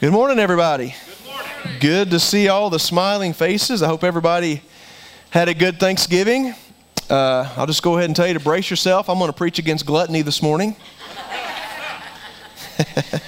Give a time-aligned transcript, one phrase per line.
[0.00, 0.94] Good morning, everybody.
[1.24, 1.78] Good morning.
[1.80, 3.82] Good to see all the smiling faces.
[3.82, 4.62] I hope everybody
[5.30, 6.54] had a good Thanksgiving.
[7.10, 9.10] Uh, I'll just go ahead and tell you to brace yourself.
[9.10, 10.76] I'm going to preach against gluttony this morning.
[12.78, 13.20] I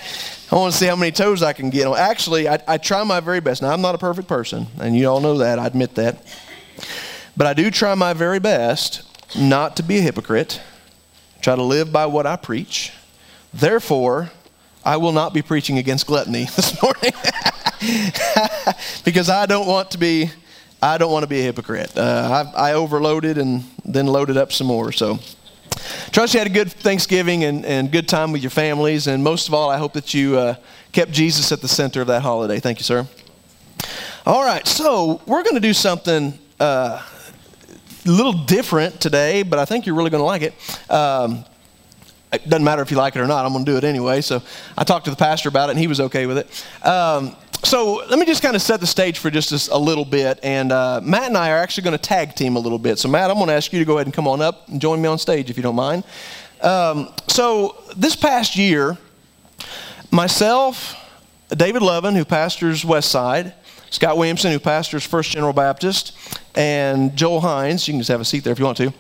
[0.52, 1.98] want to see how many toes I can get on.
[1.98, 3.62] Actually, I, I try my very best.
[3.62, 5.58] Now, I'm not a perfect person, and you all know that.
[5.58, 6.24] I admit that.
[7.36, 9.02] But I do try my very best
[9.36, 10.60] not to be a hypocrite,
[11.40, 12.92] try to live by what I preach.
[13.52, 14.30] Therefore,
[14.84, 17.12] I will not be preaching against gluttony this morning
[19.04, 20.30] because I don't want to be
[20.82, 21.96] I don't want to be a hypocrite.
[21.96, 24.92] Uh, I, I, overloaded and then loaded up some more.
[24.92, 25.18] So,
[26.10, 29.06] trust you had a good Thanksgiving and, and good time with your families.
[29.06, 30.54] And most of all, I hope that you uh,
[30.92, 32.60] kept Jesus at the center of that holiday.
[32.60, 33.06] Thank you, sir.
[34.24, 37.02] All right, so we're going to do something uh,
[38.06, 40.90] a little different today, but I think you're really going to like it.
[40.90, 41.44] Um,
[42.32, 44.20] it doesn't matter if you like it or not, I'm going to do it anyway.
[44.20, 44.42] So
[44.78, 46.86] I talked to the pastor about it, and he was okay with it.
[46.86, 50.40] Um, so let me just kind of set the stage for just a, little bit.
[50.42, 52.98] And uh, Matt and I are actually going to tag team a little bit.
[52.98, 54.80] So, Matt, I'm going to ask you to go ahead and come on up and
[54.80, 56.04] join me on stage if you don't mind.
[56.62, 58.96] Um, so, this past year,
[60.10, 60.96] myself,
[61.50, 63.52] David Lovin, who pastors Westside,
[63.90, 66.16] Scott Williamson, who pastors First General Baptist,
[66.54, 68.92] and Joel Hines, you can just have a seat there if you want to.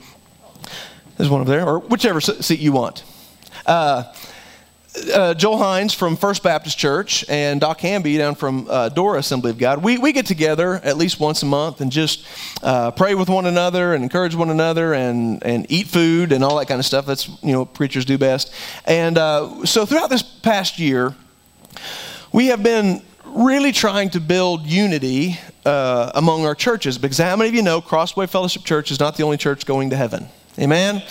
[1.16, 3.04] There's one over there, or whichever seat you want.
[3.70, 4.12] Uh,
[5.14, 9.52] uh, Joel Hines from First Baptist Church and Doc Hamby down from uh, Dora Assembly
[9.52, 12.26] of God, we, we get together at least once a month and just
[12.64, 16.58] uh, pray with one another and encourage one another and, and eat food and all
[16.58, 17.06] that kind of stuff.
[17.06, 18.52] That's, you know, preachers do best.
[18.86, 21.14] And uh, so throughout this past year,
[22.32, 27.50] we have been really trying to build unity uh, among our churches because how many
[27.50, 30.26] of you know Crossway Fellowship Church is not the only church going to heaven?
[30.58, 31.04] Amen?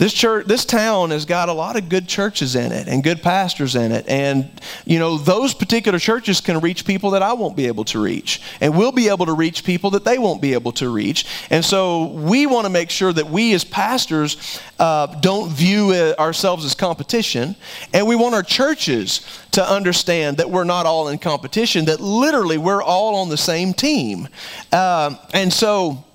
[0.00, 3.22] This church, this town has got a lot of good churches in it and good
[3.22, 4.08] pastors in it.
[4.08, 4.50] And,
[4.86, 8.40] you know, those particular churches can reach people that I won't be able to reach.
[8.62, 11.26] And we'll be able to reach people that they won't be able to reach.
[11.50, 16.64] And so we want to make sure that we as pastors uh, don't view ourselves
[16.64, 17.54] as competition.
[17.92, 22.56] And we want our churches to understand that we're not all in competition, that literally
[22.56, 24.28] we're all on the same team.
[24.72, 26.06] Uh, and so,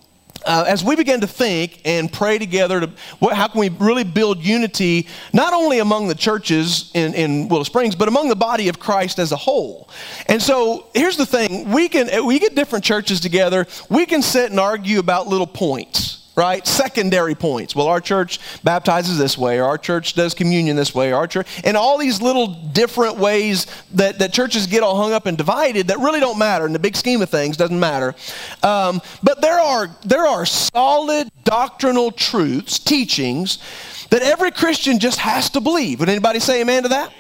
[0.45, 4.03] uh, as we begin to think and pray together, to, what, how can we really
[4.03, 8.69] build unity, not only among the churches in, in Willow Springs, but among the body
[8.69, 9.89] of Christ as a whole?
[10.27, 11.71] And so here's the thing.
[11.71, 16.24] We can we get different churches together, we can sit and argue about little points
[16.35, 16.65] right?
[16.65, 17.75] Secondary points.
[17.75, 21.27] Well, our church baptizes this way, or our church does communion this way, or our
[21.27, 25.37] church, and all these little different ways that, that churches get all hung up and
[25.37, 28.15] divided that really don't matter in the big scheme of things, doesn't matter.
[28.63, 33.59] Um, but there are, there are solid doctrinal truths, teachings,
[34.09, 35.99] that every Christian just has to believe.
[35.99, 37.13] Would anybody say amen to that?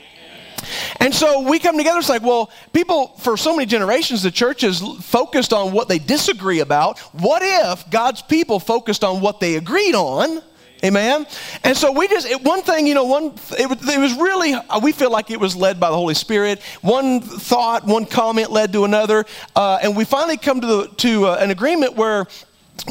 [0.99, 4.61] And so we come together, it's like, well, people, for so many generations, the church
[4.61, 6.99] has focused on what they disagree about.
[7.13, 10.41] What if God's people focused on what they agreed on?
[10.83, 11.25] Amen.
[11.63, 14.79] And so we just it, one thing, you know, one it, it, was really uh,
[14.79, 16.61] we feel like it was led by the Holy Spirit.
[16.81, 19.25] One thought, one comment led to another,
[19.55, 22.27] uh, and we finally come to the, to uh, an agreement where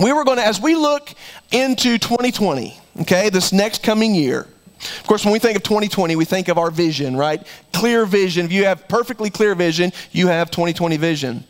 [0.03, 1.13] we were going to, as we look
[1.53, 4.49] into 2020, okay, this next coming year.
[5.01, 7.47] Of course, when we think of 2020, we think of our vision, right?
[7.73, 8.45] Clear vision.
[8.47, 11.45] If you have perfectly clear vision, you have 2020 vision.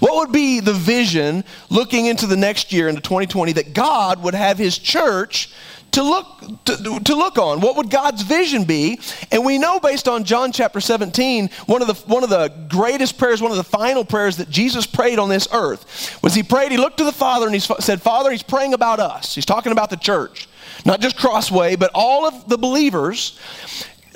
[0.00, 4.34] What would be the vision looking into the next year, into 2020, that God would
[4.34, 5.52] have His church
[5.92, 7.60] to look, to, to, look on?
[7.60, 9.00] What would God's vision be?
[9.30, 13.18] And we know based on John chapter 17, one of, the, one of the greatest
[13.18, 16.72] prayers, one of the final prayers that Jesus prayed on this earth was He prayed,
[16.72, 19.34] He looked to the Father and He said, Father, He's praying about us.
[19.34, 20.48] He's talking about the church
[20.88, 23.38] not just Crossway, but all of the believers,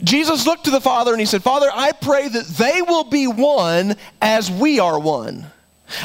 [0.02, 3.26] Jesus looked to the Father and he said, Father, I pray that they will be
[3.26, 5.46] one as we are one.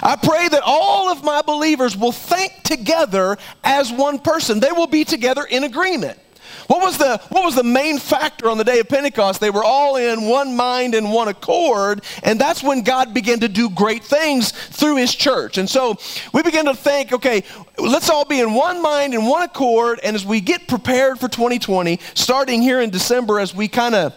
[0.04, 4.60] I pray that all of my believers will think together as one person.
[4.60, 6.20] They will be together in agreement.
[6.68, 9.40] What was, the, what was the main factor on the day of Pentecost?
[9.40, 13.48] They were all in one mind and one accord, and that's when God began to
[13.48, 15.58] do great things through his church.
[15.58, 15.98] And so
[16.34, 17.44] we began to think, okay,
[17.78, 21.30] let's all be in one mind and one accord, and as we get prepared for
[21.30, 24.14] 2020, starting here in December, as we kind of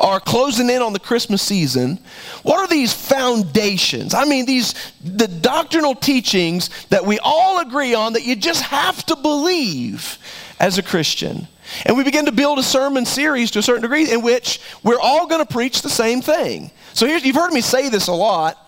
[0.00, 1.98] are closing in on the Christmas season,
[2.42, 4.14] what are these foundations?
[4.14, 4.74] I mean, these
[5.04, 10.18] the doctrinal teachings that we all agree on that you just have to believe
[10.58, 11.46] as a Christian.
[11.86, 15.00] And we begin to build a sermon series to a certain degree in which we're
[15.00, 16.70] all going to preach the same thing.
[16.94, 18.58] So you've heard me say this a lot.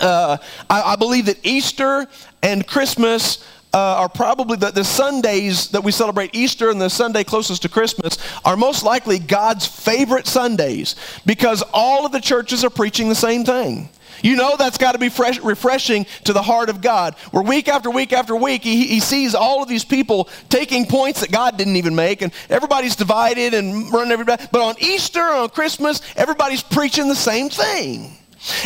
[0.00, 0.36] Uh,
[0.70, 2.06] I, I, believe that Easter
[2.42, 3.44] and Christmas
[3.74, 7.68] uh, are probably the, the Sundays that we celebrate Easter and the Sunday closest to
[7.68, 10.94] Christmas are most likely God's favorite Sundays
[11.26, 13.88] because all of the churches are preaching the same thing.
[14.22, 17.14] You know that's got to be fresh, refreshing to the heart of God.
[17.30, 21.20] Where week after week after week, he, he sees all of these people taking points
[21.20, 24.44] that God didn't even make, and everybody's divided and running everybody.
[24.50, 28.16] But on Easter, on Christmas, everybody's preaching the same thing.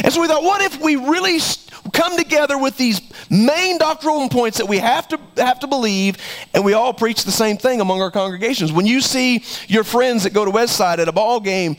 [0.05, 1.39] And so we thought, what if we really
[1.93, 3.01] come together with these
[3.31, 6.19] main doctrinal points that we have to have to believe,
[6.53, 8.71] and we all preach the same thing among our congregations?
[8.71, 11.77] When you see your friends that go to Westside at a ball game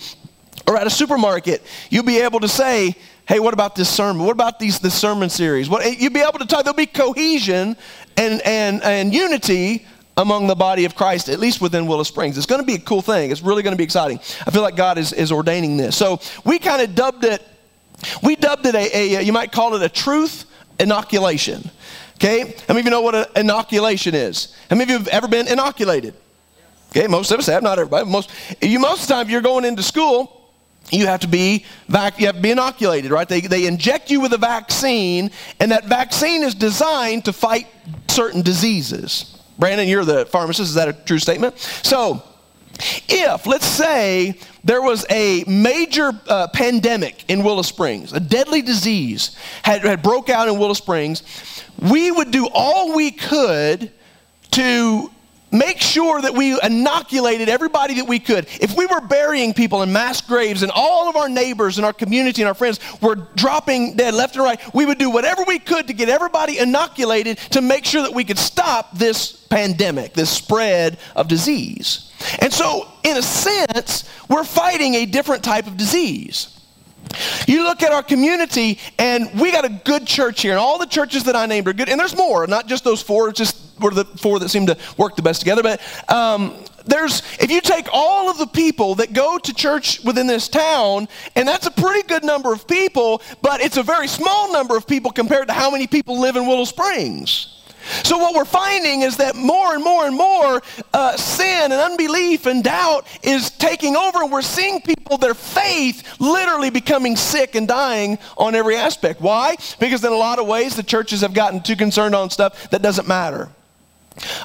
[0.67, 2.95] or at a supermarket, you'll be able to say,
[3.27, 4.25] hey, what about this sermon?
[4.25, 5.69] What about these this sermon series?
[5.69, 7.75] What eh, you'll be able to talk, there'll be cohesion
[8.17, 9.85] and and and unity
[10.17, 12.37] among the body of Christ, at least within Willow Springs.
[12.37, 13.31] It's going to be a cool thing.
[13.31, 14.19] It's really going to be exciting.
[14.45, 15.95] I feel like God is, is ordaining this.
[15.95, 17.41] So we kind of dubbed it
[18.21, 20.45] we dubbed it a, a, uh, you might call it a truth
[20.79, 21.69] inoculation.
[22.15, 22.55] Okay?
[22.67, 24.55] How many of you know what an inoculation is?
[24.69, 26.13] How many of you have ever been inoculated?
[26.89, 28.09] Okay, most of us have, not everybody.
[28.09, 28.29] Most,
[28.61, 30.42] you, most of the time, you're going into school,
[30.93, 33.27] you have to be vac- you have to be inoculated, right?
[33.27, 37.67] They, they inject you with a vaccine, and that vaccine is designed to fight
[38.07, 39.39] certain diseases.
[39.57, 40.69] Brandon, you're the pharmacist.
[40.69, 41.57] Is that a true statement?
[41.59, 42.23] So,
[43.07, 49.37] if, let's say, there was a major uh, pandemic in Willow Springs, a deadly disease
[49.63, 51.23] had, had broke out in Willow Springs,
[51.79, 53.91] we would do all we could
[54.51, 55.11] to
[55.53, 58.47] make sure that we inoculated everybody that we could.
[58.59, 61.93] If we were burying people in mass graves and all of our neighbors and our
[61.93, 65.59] community and our friends were dropping dead left and right, we would do whatever we
[65.59, 70.29] could to get everybody inoculated to make sure that we could stop this pandemic, this
[70.29, 72.11] spread of disease.
[72.39, 76.49] And so, in a sense, we're fighting a different type of disease.
[77.47, 80.85] You look at our community, and we got a good church here, and all the
[80.85, 81.89] churches that I named are good.
[81.89, 85.15] And there's more, not just those four, just were the four that seem to work
[85.15, 85.63] the best together.
[85.63, 85.81] But
[86.11, 86.55] um,
[86.85, 91.07] there's, if you take all of the people that go to church within this town,
[91.35, 94.87] and that's a pretty good number of people, but it's a very small number of
[94.87, 97.53] people compared to how many people live in Willow Springs.
[98.03, 100.61] So, what we're finding is that more and more and more
[100.93, 106.69] uh, sin and unbelief and doubt is taking over, we're seeing people, their faith, literally
[106.69, 109.19] becoming sick and dying on every aspect.
[109.19, 109.57] Why?
[109.79, 112.81] Because in a lot of ways, the churches have gotten too concerned on stuff that
[112.81, 113.49] doesn't matter.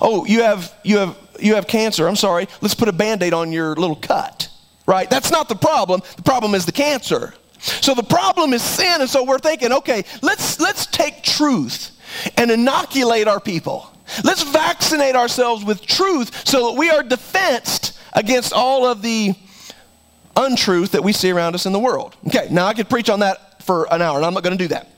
[0.01, 2.09] Oh, you have, you have, you have cancer.
[2.09, 2.49] I'm sorry.
[2.61, 4.49] Let's put a band aid on your little cut,
[4.87, 5.09] right?
[5.09, 6.03] That's not the problem.
[6.17, 7.35] The problem is the cancer.
[7.59, 11.91] So the problem is sin, and so we're thinking, okay, let's, let's take truth
[12.37, 13.93] and inoculate our people.
[14.25, 19.35] Let's vaccinate ourselves with truth so that we are defensed against all of the
[20.37, 22.17] untruth that we see around us in the world.
[22.29, 24.65] Okay, now I could preach on that for an hour, and I'm not going to
[24.65, 24.89] do that.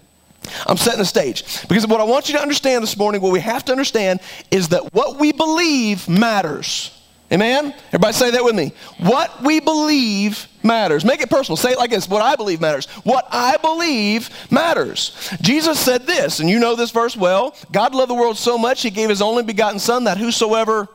[0.67, 1.67] I'm setting the stage.
[1.69, 4.21] Because what I want you to understand this morning, what we have to understand,
[4.51, 6.97] is that what we believe matters.
[7.33, 7.73] Amen?
[7.89, 8.73] Everybody say that with me.
[8.99, 11.05] What we believe matters.
[11.05, 11.57] Make it personal.
[11.57, 12.09] Say it like this.
[12.09, 12.87] What I believe matters.
[13.05, 15.31] What I believe matters.
[15.41, 17.55] Jesus said this, and you know this verse well.
[17.71, 20.89] God loved the world so much, he gave his only begotten Son that whosoever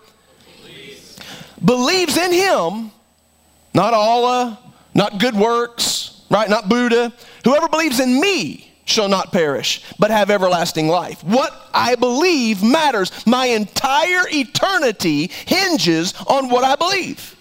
[0.62, 1.20] believes,
[1.64, 2.92] believes in him,
[3.74, 4.60] not Allah,
[4.94, 6.50] not good works, right?
[6.50, 7.14] Not Buddha.
[7.46, 11.24] Whoever believes in me shall not perish, but have everlasting life.
[11.24, 13.26] What I believe matters.
[13.26, 17.36] My entire eternity hinges on what I believe.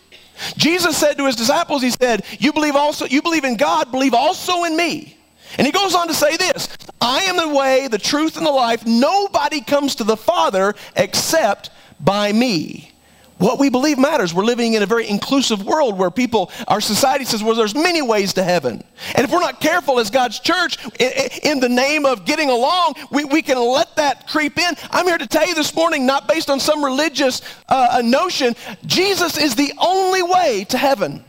[0.57, 4.15] Jesus said to his disciples, He said, You believe also, you believe in God, believe
[4.15, 5.17] also in me.
[5.57, 6.69] And he goes on to say this
[7.01, 8.85] I am the way, the truth, and the life.
[8.87, 11.71] Nobody comes to the Father except
[12.01, 12.91] by me.
[13.39, 14.33] What we believe matters.
[14.33, 18.01] We're living in a very inclusive world where people, our society says, well, there's many
[18.01, 18.85] ways to heaven.
[19.15, 23.25] And if we're not careful as God's church, in, the name of getting along, we,
[23.25, 24.75] we can let that creep in.
[24.91, 28.55] I'm here to tell you this morning, not based on some religious uh, notion,
[28.87, 31.25] Jesus is the only way to heaven.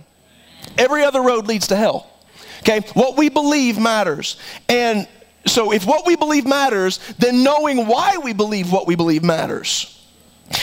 [0.78, 2.12] Every other road leads to hell.
[2.60, 2.82] Okay?
[2.94, 4.38] What we believe matters.
[4.70, 5.08] And
[5.48, 9.95] so if what we believe matters, then knowing why we believe what we believe matters.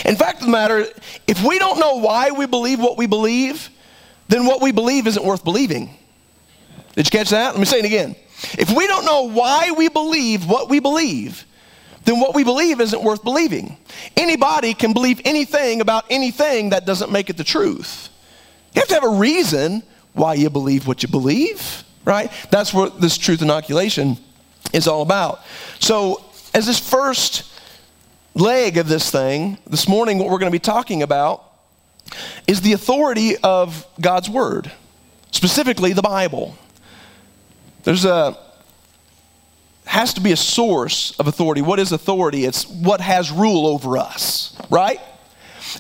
[0.05, 0.87] In fact of the matter,
[1.27, 3.69] if we don't know why we believe what we believe,
[4.29, 5.95] then what we believe isn't worth believing.
[6.95, 7.53] Did you catch that?
[7.53, 8.17] Let me say it again.
[8.59, 11.45] If we don't know why we believe what we believe,
[12.05, 13.77] then what we believe isn't worth believing.
[14.17, 18.09] Anybody can believe anything about anything that doesn't make it the truth.
[18.75, 22.31] You have to have a reason why you believe what you believe, right?
[22.51, 24.19] That's what this truth inoculation
[24.73, 25.41] is all about.
[25.79, 26.25] So,
[26.55, 27.52] as this first
[28.35, 31.45] leg of this thing, this morning, what we're going to be talking about
[32.47, 34.71] is the authority of God's Word,
[35.31, 36.57] specifically the Bible.
[37.85, 38.37] There's a
[39.85, 41.61] has to be a source of authority.
[41.61, 42.45] What is authority?
[42.45, 45.01] It's what has rule over us, right?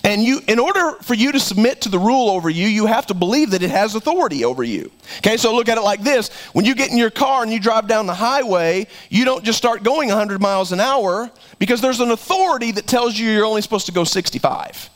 [0.05, 3.07] And you, in order for you to submit to the rule over you, you have
[3.07, 4.91] to believe that it has authority over you.
[5.19, 6.29] Okay, so look at it like this.
[6.53, 9.59] When you get in your car and you drive down the highway, you don't just
[9.59, 11.31] start going 100 miles an hour
[11.61, 14.91] because there's an authority that tells you you're only supposed to go 65.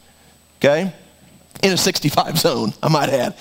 [0.58, 0.92] Okay?
[1.62, 3.36] In a 65 zone, I might add.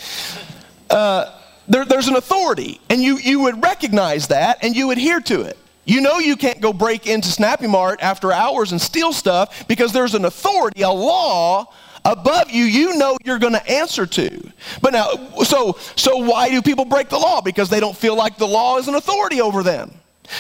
[0.88, 1.36] Uh,
[1.68, 5.58] there, there's an authority, and you, you would recognize that and you adhere to it.
[5.86, 9.94] You know you can't go break into Snappy Mart after hours and steal stuff because
[9.94, 11.72] there's an authority, a law
[12.04, 14.52] above you you know you're going to answer to.
[14.82, 15.10] But now
[15.44, 17.42] so so why do people break the law?
[17.42, 19.92] Because they don't feel like the law is an authority over them.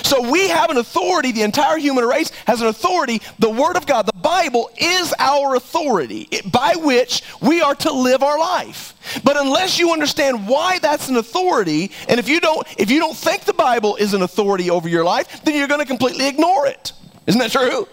[0.04, 3.22] So we have an authority, the entire human race has an authority.
[3.40, 7.92] The Word of God, the Bible, is our authority it, by which we are to
[7.92, 8.94] live our life.
[9.24, 13.16] But unless you understand why that's an authority, and if you don't, if you don't
[13.16, 16.68] think the Bible is an authority over your life, then you're going to completely ignore
[16.68, 16.94] it.
[17.28, 17.88] Isn't that true?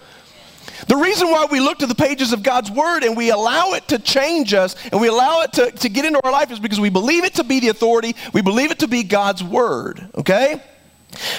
[0.89, 3.87] The reason why we look to the pages of God's Word and we allow it
[3.89, 6.81] to change us and we allow it to, to get into our life is because
[6.81, 10.61] we believe it to be the authority, we believe it to be God's Word, okay?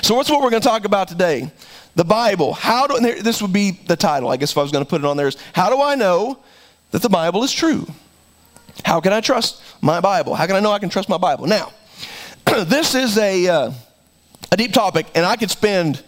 [0.01, 1.51] So, what's what we're going to talk about today?
[1.95, 2.53] The Bible.
[2.53, 5.01] How do, this would be the title, I guess, if I was going to put
[5.01, 6.39] it on there, is How do I know
[6.91, 7.87] that the Bible is true?
[8.83, 10.35] How can I trust my Bible?
[10.35, 11.45] How can I know I can trust my Bible?
[11.45, 11.71] Now,
[12.65, 13.71] this is a, uh,
[14.51, 16.03] a deep topic, and I could spend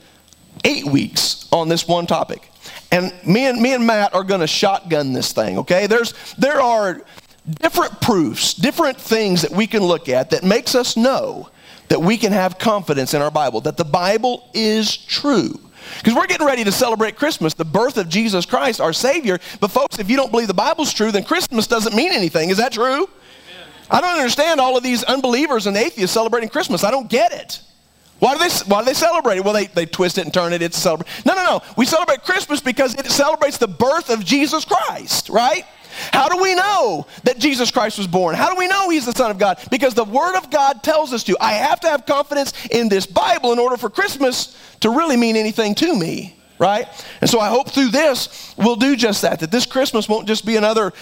[0.63, 2.50] eight weeks on this one topic.
[2.91, 5.88] And me and, me and Matt are going to shotgun this thing, okay?
[5.88, 7.01] There's, there are
[7.62, 11.50] different proofs, different things that we can look at that makes us know
[11.89, 15.60] that we can have confidence in our Bible, that the Bible is true.
[15.98, 19.39] Because we're getting ready to celebrate Christmas, the birth of Jesus Christ, our Savior.
[19.60, 22.50] But, folks, if you don't believe the Bible's true, then Christmas doesn't mean anything.
[22.50, 23.04] Is that true?
[23.04, 23.10] Amen.
[23.92, 26.84] I don't understand all of these unbelievers and atheists celebrating Christmas.
[26.84, 27.62] I don't get it.
[28.20, 29.44] Why do they, why do they celebrate it?
[29.44, 30.62] Well, they, they twist it and turn it.
[30.62, 31.24] It's a celebration.
[31.25, 31.62] No, no, no.
[31.77, 35.65] We celebrate Christmas because it celebrates the birth of Jesus Christ, right?
[36.11, 38.35] How do we know that Jesus Christ was born?
[38.35, 39.59] How do we know he's the Son of God?
[39.71, 41.37] Because the Word of God tells us to.
[41.39, 45.35] I have to have confidence in this Bible in order for Christmas to really mean
[45.35, 46.87] anything to me, right?
[47.21, 50.45] And so I hope through this we'll do just that, that this Christmas won't just
[50.45, 50.93] be another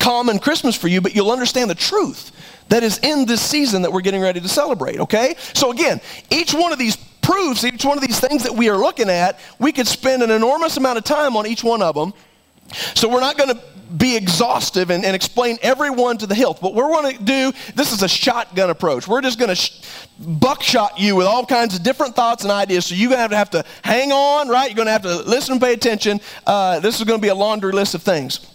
[0.00, 2.32] common Christmas for you, but you'll understand the truth
[2.68, 5.34] that is in this season that we're getting ready to celebrate, okay?
[5.52, 8.76] So again, each one of these proofs, each one of these things that we are
[8.76, 12.12] looking at, we could spend an enormous amount of time on each one of them.
[12.94, 13.62] So we're not going to
[13.96, 16.60] be exhaustive and, and, explain everyone to the hilt.
[16.62, 19.06] What we're going to do, this is a shotgun approach.
[19.06, 19.82] We're just going to sh-
[20.18, 22.86] buckshot you with all kinds of different thoughts and ideas.
[22.86, 24.68] So you're going to have to hang on, right?
[24.68, 26.20] You're going to have to listen and pay attention.
[26.46, 28.50] Uh, this is going to be a laundry list of things.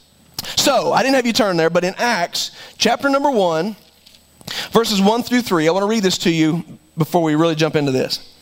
[0.55, 3.75] So I didn't have you turn there, but in Acts chapter number one,
[4.71, 6.63] verses one through three, I want to read this to you
[6.97, 8.33] before we really jump into this.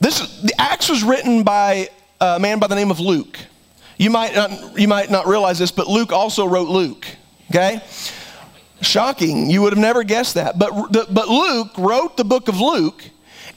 [0.00, 1.90] This the Acts was written by
[2.20, 3.38] a man by the name of Luke.
[3.98, 7.06] You might not, you might not realize this, but Luke also wrote Luke,
[7.50, 7.82] okay?
[8.80, 9.50] Shocking.
[9.50, 10.56] You would have never guessed that.
[10.56, 13.02] But, but Luke wrote the book of Luke,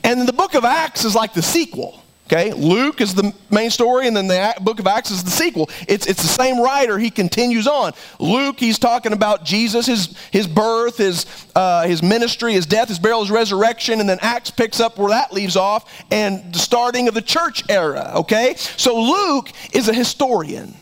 [0.03, 2.00] and the book of Acts is like the sequel.
[2.31, 5.69] Okay, Luke is the main story, and then the book of Acts is the sequel.
[5.89, 6.97] It's, it's the same writer.
[6.97, 7.91] He continues on.
[8.19, 12.99] Luke, he's talking about Jesus, his, his birth, his, uh, his ministry, his death, his
[12.99, 17.09] burial, his resurrection, and then Acts picks up where that leaves off, and the starting
[17.09, 18.13] of the church era.
[18.15, 20.73] Okay, so Luke is a historian,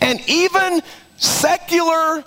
[0.00, 0.80] and even
[1.18, 2.24] secular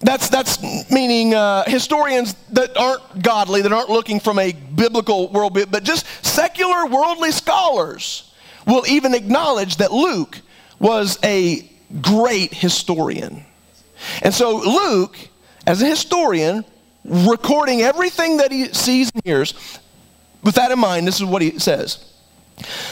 [0.00, 5.70] that's, that's meaning uh, historians that aren't godly, that aren't looking from a biblical worldview,
[5.70, 8.32] but just secular worldly scholars
[8.66, 10.40] will even acknowledge that Luke
[10.78, 11.68] was a
[12.00, 13.44] great historian.
[14.22, 15.16] And so Luke,
[15.66, 16.64] as a historian,
[17.04, 19.54] recording everything that he sees and hears,
[20.44, 22.04] with that in mind, this is what he says.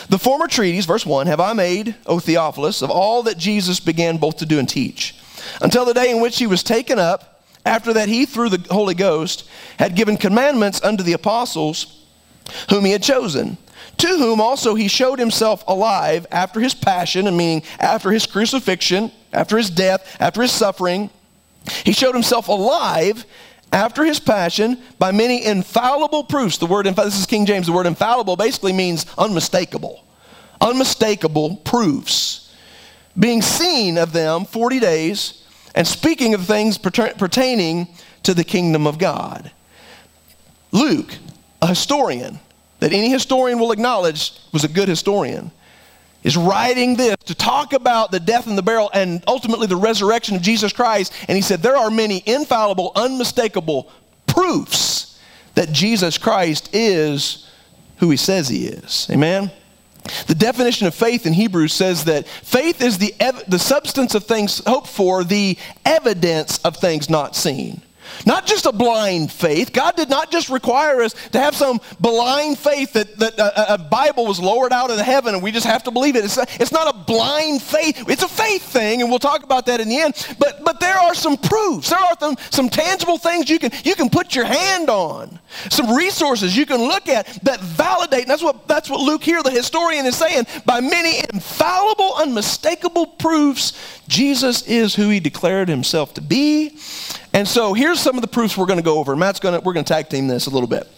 [0.08, 4.16] The former treaties, verse 1, have I made, O Theophilus, of all that Jesus began
[4.16, 5.15] both to do and teach
[5.61, 7.43] until the day in which he was taken up.
[7.65, 9.49] After that, he, through the Holy Ghost,
[9.79, 12.05] had given commandments unto the apostles
[12.71, 13.59] whom he had chosen,
[13.99, 19.11] to whom also he showed himself alive after his passion, and meaning after his crucifixion,
[19.33, 21.11] after his death, after his suffering.
[21.85, 23.25] He showed himself alive
[23.73, 26.59] after his passion by many infallible proofs.
[26.59, 30.05] The word, this is King James, the word infallible basically means unmistakable.
[30.61, 32.46] Unmistakable proofs
[33.18, 35.44] being seen of them 40 days,
[35.75, 37.88] and speaking of things pertaining
[38.23, 39.50] to the kingdom of God.
[40.73, 41.14] Luke,
[41.62, 42.38] a historian
[42.80, 45.50] that any historian will acknowledge was a good historian,
[46.23, 50.35] is writing this to talk about the death and the burial and ultimately the resurrection
[50.35, 51.12] of Jesus Christ.
[51.28, 53.92] And he said, There are many infallible, unmistakable
[54.26, 55.20] proofs
[55.54, 57.49] that Jesus Christ is
[57.99, 59.08] who he says he is.
[59.11, 59.50] Amen?
[60.26, 64.25] The definition of faith in Hebrews says that faith is the, ev- the substance of
[64.25, 67.82] things hoped for, the evidence of things not seen.
[68.25, 69.72] Not just a blind faith.
[69.72, 73.78] God did not just require us to have some blind faith that, that a, a
[73.78, 76.25] Bible was lowered out of heaven and we just have to believe it.
[76.25, 78.08] It's, a, it's not a blind faith.
[78.08, 80.14] It's a faith thing, and we'll talk about that in the end.
[80.38, 81.90] But, but there are some proofs.
[81.90, 85.38] There are some, some tangible things you can, you can put your hand on.
[85.70, 88.22] Some resources you can look at that validate.
[88.22, 90.46] And that's what, that's what Luke here, the historian, is saying.
[90.64, 96.76] By many infallible, unmistakable proofs, Jesus is who he declared himself to be
[97.37, 99.14] and so here's some of the proofs we're going to go over.
[99.14, 100.88] Matt's going to, we're going to tag team this a little bit.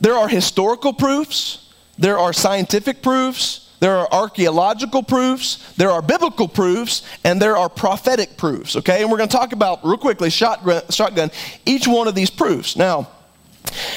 [0.00, 6.46] There are historical proofs, there are scientific proofs, there are archaeological proofs, there are biblical
[6.46, 9.00] proofs, and there are prophetic proofs, okay?
[9.00, 11.30] And we're going to talk about, real quickly, shotgun, shotgun,
[11.64, 12.76] each one of these proofs.
[12.76, 13.08] Now,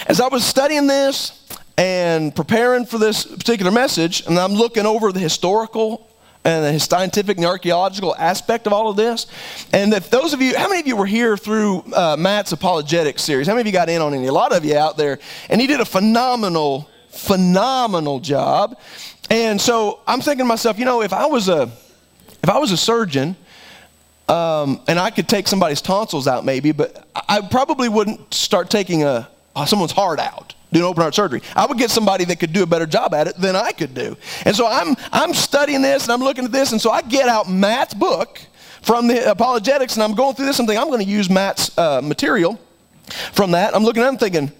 [0.07, 1.45] as I was studying this
[1.77, 6.06] and preparing for this particular message, and I'm looking over the historical
[6.47, 9.27] and the scientific and the archaeological aspect of all of this.
[9.73, 13.19] And if those of you, how many of you were here through uh, Matt's apologetic
[13.19, 13.47] series?
[13.47, 14.27] How many of you got in on any?
[14.27, 15.19] A lot of you out there.
[15.49, 18.79] And he did a phenomenal, phenomenal job.
[19.29, 21.63] And so I'm thinking to myself, you know, if I was a,
[22.41, 23.35] if I was a surgeon,
[24.29, 29.03] um, and I could take somebody's tonsils out maybe, but I probably wouldn't start taking
[29.03, 29.27] a,
[29.65, 31.41] someone's heart out doing open heart surgery.
[31.55, 33.93] I would get somebody that could do a better job at it than I could
[33.93, 34.17] do.
[34.45, 37.27] And so I'm, I'm studying this and I'm looking at this, and so I get
[37.29, 38.39] out Matt's book
[38.81, 41.77] from the apologetics and I'm going through this and thinking, I'm going to use Matt's
[41.77, 42.59] uh, material
[43.33, 43.75] from that.
[43.75, 44.51] I'm looking at it and thinking,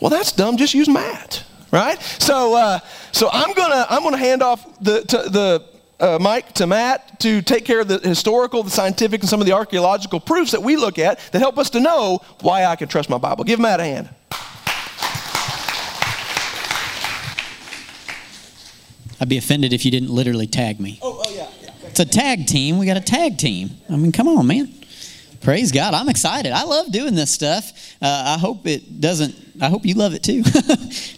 [0.00, 1.44] well, that's dumb, just use Matt.
[1.72, 2.00] Right?
[2.18, 2.80] So, uh,
[3.12, 5.64] so I'm gonna I'm gonna hand off the to, the
[6.00, 9.46] uh, mic to Matt to take care of the historical, the scientific, and some of
[9.46, 12.88] the archaeological proofs that we look at that help us to know why I can
[12.88, 13.44] trust my Bible.
[13.44, 14.08] Give Matt a hand.
[19.20, 20.98] I'd be offended if you didn't literally tag me.
[21.02, 21.48] Oh, oh yeah.
[21.62, 21.70] yeah.
[21.84, 22.78] It's a tag team.
[22.78, 23.70] We got a tag team.
[23.88, 24.72] I mean, come on, man.
[25.40, 25.94] Praise God.
[25.94, 26.52] I'm excited.
[26.52, 27.72] I love doing this stuff.
[28.02, 30.42] Uh, I hope it doesn't, I hope you love it too.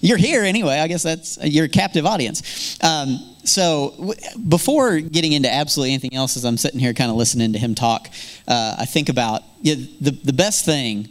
[0.06, 0.78] you're here anyway.
[0.78, 2.78] I guess that's, your captive audience.
[2.82, 7.16] Um, so w- before getting into absolutely anything else, as I'm sitting here kind of
[7.16, 8.08] listening to him talk,
[8.46, 9.74] uh, I think about the,
[10.10, 11.08] the best thing,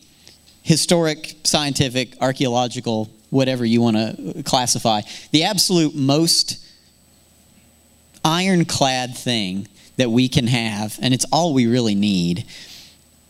[0.61, 5.01] historic, scientific, archaeological, whatever you want to classify,
[5.31, 6.65] the absolute most
[8.23, 12.45] ironclad thing that we can have, and it's all we really need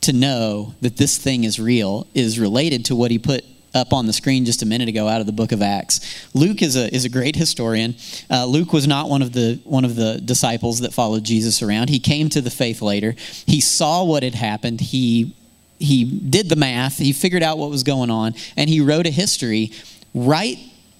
[0.01, 4.05] to know that this thing is real, is related to what he put up on
[4.05, 6.29] the screen just a minute ago out of the book of Acts.
[6.33, 7.95] Luke is a, is a great historian.
[8.29, 11.89] Uh, Luke was not one of, the, one of the disciples that followed Jesus around.
[11.89, 13.15] He came to the faith later.
[13.45, 14.81] He saw what had happened.
[14.81, 15.35] He,
[15.79, 16.97] he did the math.
[16.97, 18.33] He figured out what was going on.
[18.57, 19.71] And he wrote a history
[20.13, 20.57] right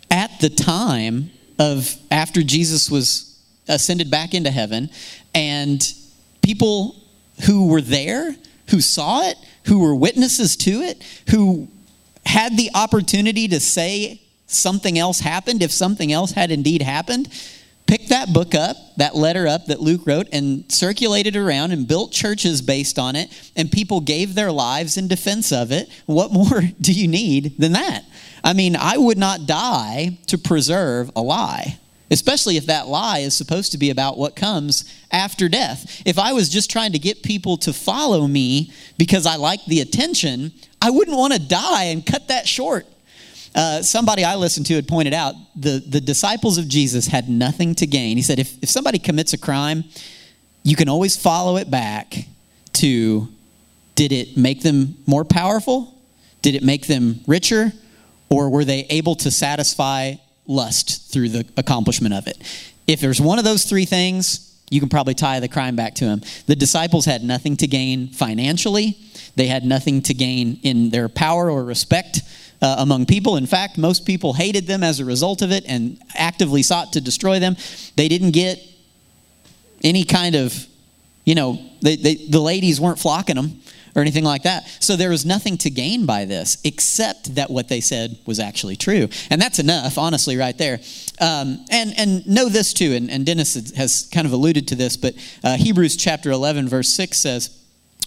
[0.10, 3.31] at the time of after Jesus was
[3.72, 4.90] ascended back into heaven,
[5.34, 5.82] and
[6.42, 6.96] people
[7.46, 8.36] who were there,
[8.70, 11.68] who saw it, who were witnesses to it, who
[12.26, 17.30] had the opportunity to say something else happened if something else had indeed happened,
[17.88, 22.12] picked that book up, that letter up that Luke wrote, and circulated around and built
[22.12, 25.90] churches based on it, and people gave their lives in defense of it.
[26.06, 28.04] What more do you need than that?
[28.44, 31.80] I mean, I would not die to preserve a lie
[32.12, 36.02] especially if that lie is supposed to be about what comes after death.
[36.06, 39.80] If I was just trying to get people to follow me because I like the
[39.80, 42.86] attention, I wouldn't want to die and cut that short.
[43.56, 47.76] Uh, somebody I listened to had pointed out the, the disciples of Jesus had nothing
[47.76, 48.18] to gain.
[48.18, 49.84] He said, if, if somebody commits a crime,
[50.64, 52.14] you can always follow it back
[52.74, 53.28] to
[53.96, 55.94] did it make them more powerful?
[56.42, 57.72] Did it make them richer?
[58.30, 60.16] Or were they able to satisfy
[60.52, 62.38] lust through the accomplishment of it.
[62.88, 66.06] If there's one of those three things, you can probably tie the crime back to
[66.06, 66.22] him.
[66.48, 68.98] The disciples had nothing to gain financially,
[69.36, 72.22] they had nothing to gain in their power or respect.
[72.64, 73.38] Uh, among people.
[73.38, 77.02] In fact, most people hated them as a result of it and actively sought to
[77.02, 77.56] destroy them.
[77.96, 78.64] They didn't get
[79.84, 80.54] any kind of,
[81.26, 83.62] you know, they, they, the ladies weren't flocking them
[83.96, 84.68] or anything like that.
[84.80, 88.76] So there was nothing to gain by this except that what they said was actually
[88.76, 89.08] true.
[89.30, 90.80] And that's enough, honestly, right there.
[91.20, 94.98] Um, and, and know this too, and, and Dennis has kind of alluded to this,
[94.98, 97.61] but uh, Hebrews chapter 11, verse 6 says,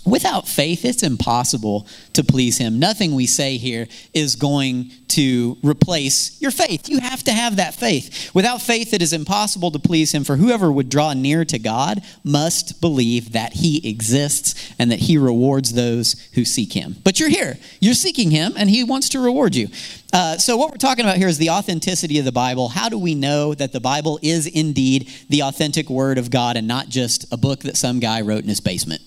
[0.06, 2.78] Without faith, it's impossible to please Him.
[2.78, 6.88] Nothing we say here is going to replace your faith.
[6.88, 8.30] You have to have that faith.
[8.34, 12.02] Without faith, it is impossible to please Him, for whoever would draw near to God
[12.22, 16.96] must believe that He exists and that He rewards those who seek Him.
[17.02, 19.68] But you're here, you're seeking Him, and He wants to reward you.
[20.12, 22.68] Uh, so, what we're talking about here is the authenticity of the Bible.
[22.68, 26.68] How do we know that the Bible is indeed the authentic Word of God and
[26.68, 29.00] not just a book that some guy wrote in his basement?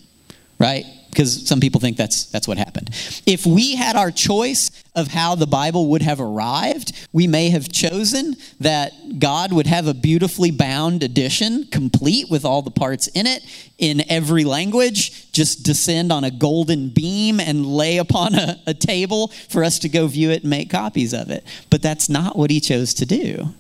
[0.60, 0.86] Right?
[1.10, 2.90] Because some people think that's that's what happened.
[3.26, 7.72] If we had our choice of how the Bible would have arrived, we may have
[7.72, 13.26] chosen that God would have a beautifully bound edition, complete with all the parts in
[13.26, 13.44] it,
[13.80, 19.30] in every language, just descend on a golden beam and lay upon a, a table
[19.50, 21.44] for us to go view it and make copies of it.
[21.72, 23.56] But that's not what he chose to do.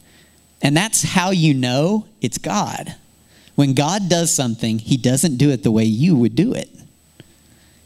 [0.61, 2.95] And that's how you know it's God.
[3.55, 6.69] When God does something, he doesn't do it the way you would do it.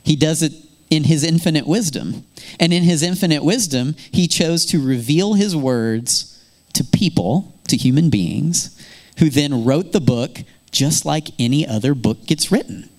[0.04, 0.54] He does it
[0.90, 2.26] in his infinite wisdom.
[2.60, 8.10] And in his infinite wisdom, he chose to reveal his words to people, to human
[8.10, 8.78] beings,
[9.18, 10.40] who then wrote the book
[10.72, 12.90] just like any other book gets written.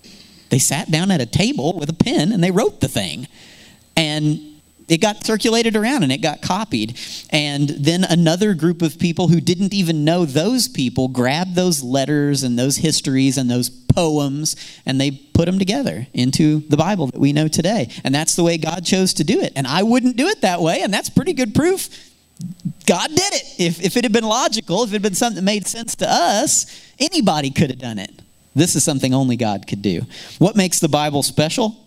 [0.49, 3.27] They sat down at a table with a pen and they wrote the thing.
[3.95, 4.52] And
[4.87, 6.97] it got circulated around and it got copied.
[7.29, 12.43] And then another group of people who didn't even know those people grabbed those letters
[12.43, 17.19] and those histories and those poems and they put them together into the Bible that
[17.19, 17.89] we know today.
[18.03, 19.53] And that's the way God chose to do it.
[19.55, 20.81] And I wouldn't do it that way.
[20.81, 22.11] And that's pretty good proof
[22.85, 23.43] God did it.
[23.59, 26.07] If, if it had been logical, if it had been something that made sense to
[26.09, 26.65] us,
[26.99, 28.11] anybody could have done it.
[28.55, 30.01] This is something only God could do.
[30.39, 31.77] What makes the Bible special?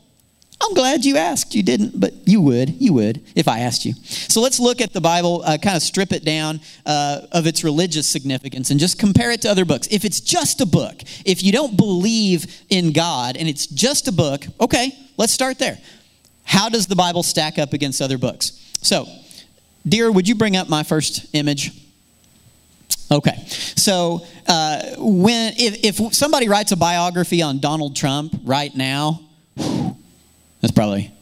[0.61, 1.55] I'm glad you asked.
[1.55, 2.71] You didn't, but you would.
[2.81, 3.93] You would if I asked you.
[4.05, 7.63] So let's look at the Bible, uh, kind of strip it down uh, of its
[7.63, 9.87] religious significance and just compare it to other books.
[9.91, 14.13] If it's just a book, if you don't believe in God and it's just a
[14.13, 15.79] book, okay, let's start there.
[16.45, 18.53] How does the Bible stack up against other books?
[18.81, 19.07] So,
[19.87, 21.71] dear, would you bring up my first image?
[23.11, 29.21] Okay, so uh, when if, if somebody writes a biography on Donald Trump right now,
[30.67, 31.13] that's probably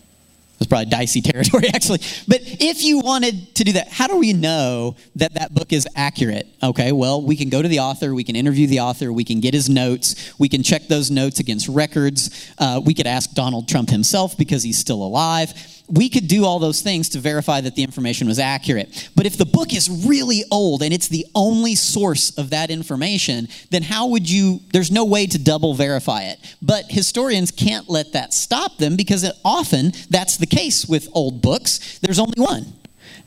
[0.59, 1.99] that's probably dicey territory, actually.
[2.27, 5.87] But if you wanted to do that, how do we know that that book is
[5.97, 6.47] accurate?
[6.63, 9.41] Okay, well, we can go to the author, we can interview the author, we can
[9.41, 12.51] get his notes, we can check those notes against records.
[12.57, 15.53] Uh, we could ask Donald Trump himself because he's still alive
[15.89, 19.11] we could do all those things to verify that the information was accurate.
[19.15, 23.49] But if the book is really old and it's the only source of that information,
[23.71, 24.61] then how would you?
[24.73, 26.39] There's no way to double verify it.
[26.63, 31.99] But historians can't let that stop them because often that's the case with old books.
[31.99, 32.73] There's only one.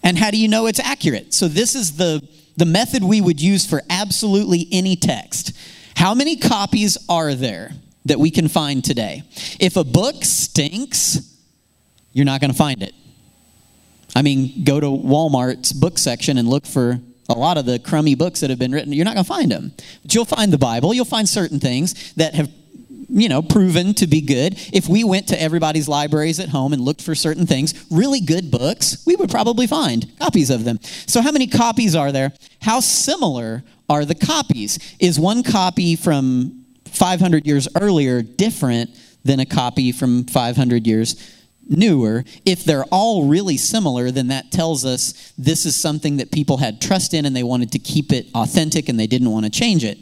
[0.03, 1.33] And how do you know it's accurate?
[1.33, 5.55] So, this is the, the method we would use for absolutely any text.
[5.95, 7.71] How many copies are there
[8.05, 9.23] that we can find today?
[9.59, 11.36] If a book stinks,
[12.17, 12.95] you're not going to find it.
[14.15, 16.99] I mean, go to Walmart's book section and look for
[17.29, 18.91] a lot of the crummy books that have been written.
[18.91, 19.71] You're not going to find them.
[20.01, 20.95] But you'll find the Bible.
[20.95, 22.49] You'll find certain things that have
[23.09, 24.55] you know, proven to be good.
[24.73, 28.49] If we went to everybody's libraries at home and looked for certain things, really good
[28.49, 30.79] books, we would probably find copies of them.
[30.81, 32.33] So, how many copies are there?
[32.61, 34.79] How similar are the copies?
[34.99, 38.89] Is one copy from 500 years earlier different
[39.23, 41.15] than a copy from 500 years
[41.69, 42.23] newer.
[42.45, 46.81] If they're all really similar, then that tells us this is something that people had
[46.81, 49.83] trust in and they wanted to keep it authentic and they didn't want to change
[49.83, 49.97] it.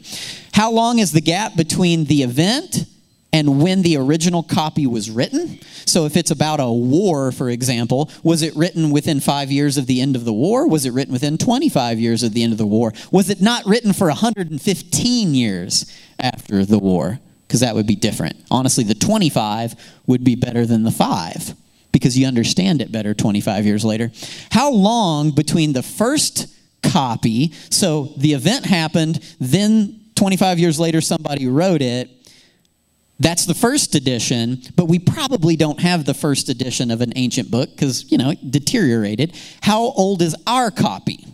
[0.52, 2.86] How long is the gap between the event
[3.32, 5.60] and when the original copy was written?
[5.84, 9.86] So, if it's about a war, for example, was it written within five years of
[9.86, 10.66] the end of the war?
[10.68, 12.92] Was it written within 25 years of the end of the war?
[13.12, 17.20] Was it not written for 115 years after the war?
[17.46, 18.36] Because that would be different.
[18.50, 19.74] Honestly, the 25
[20.06, 21.54] would be better than the 5
[21.92, 24.10] because you understand it better 25 years later.
[24.50, 26.48] How long between the first
[26.82, 32.10] copy, so the event happened, then 25 years later somebody wrote it,
[33.18, 37.50] that's the first edition, but we probably don't have the first edition of an ancient
[37.50, 39.34] book because, you know, it deteriorated.
[39.62, 41.26] How old is our copy?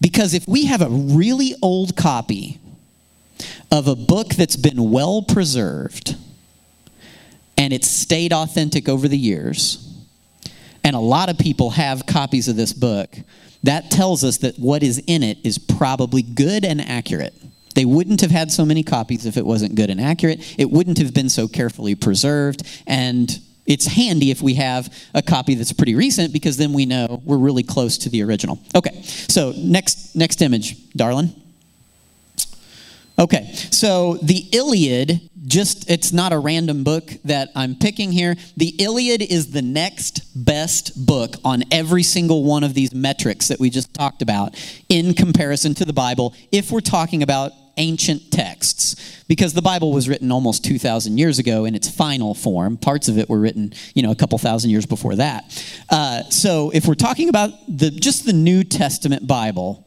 [0.00, 2.60] Because if we have a really old copy
[3.70, 6.16] of a book that's been well preserved
[7.56, 9.86] and it's stayed authentic over the years,
[10.82, 13.10] and a lot of people have copies of this book,
[13.64, 17.34] that tells us that what is in it is probably good and accurate.
[17.74, 20.40] They wouldn't have had so many copies if it wasn't good and accurate.
[20.58, 22.66] It wouldn't have been so carefully preserved.
[22.86, 23.30] And
[23.66, 27.38] it's handy if we have a copy that's pretty recent because then we know we're
[27.38, 28.58] really close to the original.
[28.74, 31.39] Okay, so next, next image, darling.
[33.20, 38.34] Okay, so the Iliad just it's not a random book that I'm picking here.
[38.56, 43.60] The Iliad is the next best book on every single one of these metrics that
[43.60, 44.54] we just talked about
[44.88, 49.24] in comparison to the Bible if we're talking about ancient texts.
[49.28, 52.76] Because the bible was written almost 2000 years ago in its final form.
[52.76, 55.44] Parts of it were written you know a couple thousand years before that.
[55.90, 59.86] Uh, so if we're talking about the just the new testament bible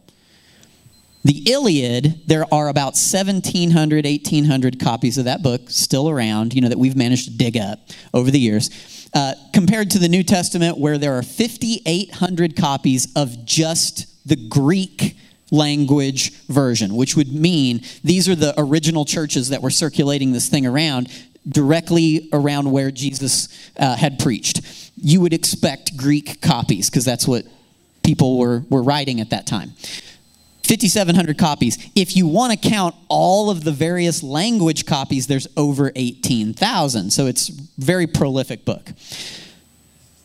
[1.23, 6.69] the Iliad, there are about 1,700, 1,800 copies of that book still around, you know,
[6.69, 7.79] that we've managed to dig up
[8.13, 8.69] over the years.
[9.13, 15.15] Uh, compared to the New Testament, where there are 5,800 copies of just the Greek
[15.51, 20.65] language version, which would mean these are the original churches that were circulating this thing
[20.65, 21.09] around
[21.47, 24.61] directly around where Jesus uh, had preached.
[24.95, 27.45] You would expect Greek copies because that's what
[28.03, 29.73] people were, were writing at that time.
[30.63, 31.77] 5,700 copies.
[31.95, 37.11] If you want to count all of the various language copies, there's over 18,000.
[37.11, 38.91] So it's very prolific book.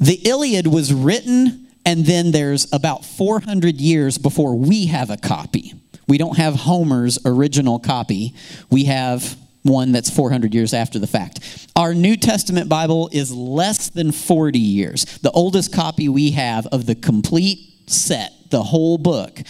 [0.01, 5.75] The Iliad was written, and then there's about 400 years before we have a copy.
[6.07, 8.35] We don't have Homer's original copy.
[8.71, 11.69] We have one that's 400 years after the fact.
[11.77, 15.05] Our New Testament Bible is less than 40 years.
[15.19, 19.41] The oldest copy we have of the complete set, the whole book,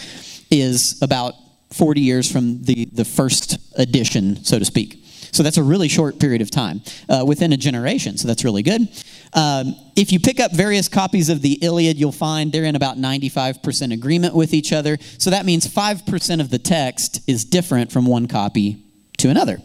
[0.50, 1.34] is about
[1.70, 5.04] 40 years from the, the first edition, so to speak.
[5.32, 8.16] So that's a really short period of time, uh, within a generation.
[8.16, 8.88] So that's really good.
[9.34, 12.96] Um, if you pick up various copies of the Iliad, you'll find they're in about
[12.96, 14.96] 95% agreement with each other.
[15.18, 18.82] So that means 5% of the text is different from one copy
[19.18, 19.58] to another.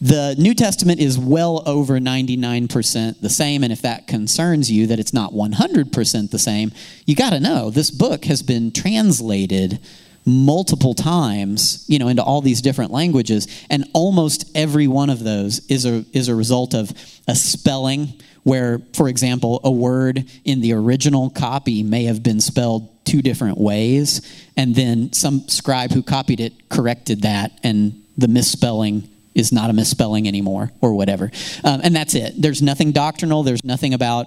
[0.00, 5.00] The New Testament is well over 99% the same, and if that concerns you that
[5.00, 6.70] it's not 100% the same,
[7.06, 9.80] you got to know this book has been translated
[10.24, 15.66] multiple times, you know, into all these different languages, and almost every one of those
[15.68, 16.92] is a is a result of
[17.26, 22.88] a spelling where, for example, a word in the original copy may have been spelled
[23.04, 24.22] two different ways,
[24.56, 29.72] and then some scribe who copied it corrected that, and the misspelling is not a
[29.72, 31.30] misspelling anymore, or whatever.
[31.64, 32.34] Um, and that's it.
[32.36, 33.42] There's nothing doctrinal.
[33.42, 34.26] There's nothing about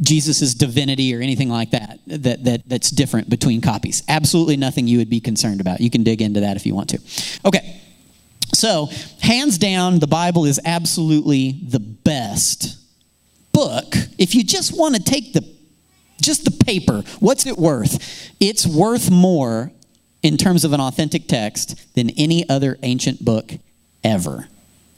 [0.00, 4.02] Jesus' divinity or anything like that, that, that that's different between copies.
[4.08, 5.80] Absolutely nothing you would be concerned about.
[5.80, 7.00] You can dig into that if you want to.
[7.44, 7.80] Okay,
[8.54, 8.88] so
[9.20, 12.78] hands down, the Bible is absolutely the best
[13.52, 13.94] book.
[14.18, 15.58] If you just want to take the
[16.20, 18.32] just the paper, what's it worth?
[18.40, 19.70] It's worth more
[20.22, 23.52] in terms of an authentic text than any other ancient book
[24.02, 24.48] ever.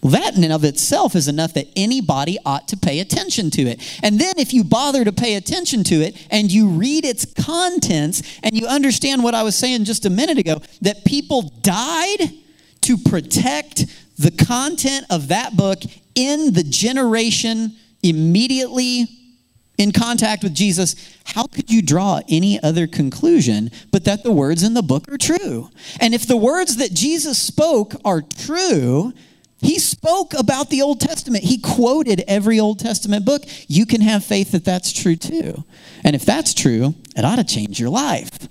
[0.03, 3.63] Well, that in and of itself is enough that anybody ought to pay attention to
[3.63, 3.99] it.
[4.03, 8.23] And then if you bother to pay attention to it and you read its contents
[8.43, 12.31] and you understand what I was saying just a minute ago, that people died
[12.83, 13.87] to protect
[14.19, 15.79] the content of that book
[16.15, 19.07] in the generation immediately
[19.81, 24.63] in contact with Jesus, how could you draw any other conclusion but that the words
[24.63, 25.71] in the book are true?
[26.01, 29.15] And if the words that Jesus spoke are true,
[29.61, 31.45] he spoke about the Old Testament.
[31.45, 33.43] He quoted every Old Testament book.
[33.69, 35.65] You can have faith that that's true too.
[36.03, 38.49] And if that's true, it ought to change your life.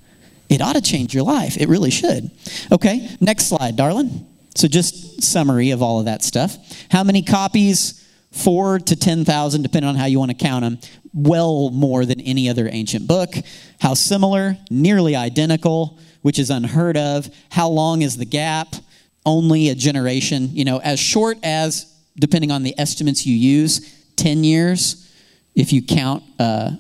[0.50, 1.58] It ought to change your life.
[1.58, 2.32] It really should.
[2.72, 4.26] Okay, next slide, darling.
[4.56, 6.58] So just summary of all of that stuff.
[6.90, 7.96] How many copies?
[8.32, 10.78] Four to 10,000, depending on how you want to count them.
[11.14, 13.34] Well more than any other ancient book.
[13.82, 14.58] How similar?
[14.70, 17.30] Nearly identical, which is unheard of.
[17.50, 18.76] How long is the gap?
[19.26, 24.44] Only a generation, you know, as short as, depending on the estimates you use, 10
[24.44, 25.12] years,
[25.56, 26.72] if you count, uh,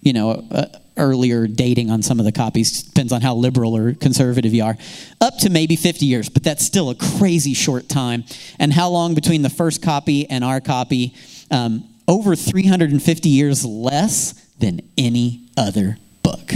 [0.00, 3.94] you know, uh, earlier dating on some of the copies, depends on how liberal or
[3.94, 4.76] conservative you are,
[5.20, 8.24] up to maybe 50 years, but that's still a crazy short time.
[8.58, 11.14] And how long between the first copy and our copy?
[11.50, 16.54] Um, over 350 years less than any other book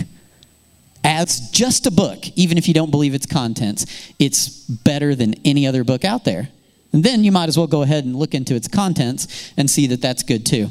[1.13, 3.85] as just a book, even if you don't believe its contents,
[4.19, 6.49] it's better than any other book out there.
[6.93, 9.87] And then you might as well go ahead and look into its contents and see
[9.89, 10.69] that that's good too.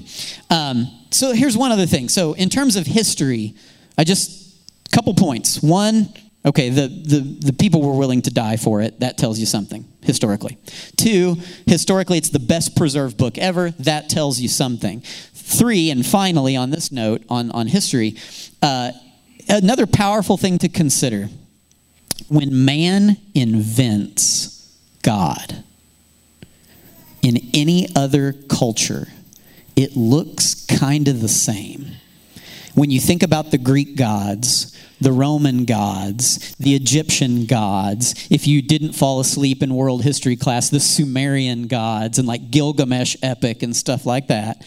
[0.49, 2.09] Um, so here's one other thing.
[2.09, 3.55] So in terms of history,
[3.97, 4.39] I just
[4.91, 5.61] couple points.
[5.61, 6.13] One,
[6.45, 8.99] okay, the, the the people were willing to die for it.
[8.99, 10.57] That tells you something historically.
[10.97, 13.71] Two, historically, it's the best preserved book ever.
[13.71, 15.01] That tells you something.
[15.33, 18.17] Three, and finally, on this note on on history.
[18.61, 18.91] Uh,
[19.49, 21.29] another powerful thing to consider
[22.27, 25.63] when man invents God
[27.21, 29.07] in any other culture,
[29.75, 31.87] it looks kind of the same.
[32.73, 38.61] when you think about the Greek gods, the Roman gods, the Egyptian gods, if you
[38.61, 43.75] didn't fall asleep in world history class, the Sumerian gods and like Gilgamesh epic and
[43.75, 44.63] stuff like that,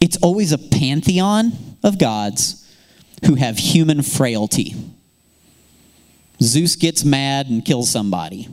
[0.00, 1.50] it's always a pantheon
[1.82, 2.67] of gods
[3.26, 4.74] who have human frailty.
[6.40, 8.48] Zeus gets mad and kills somebody.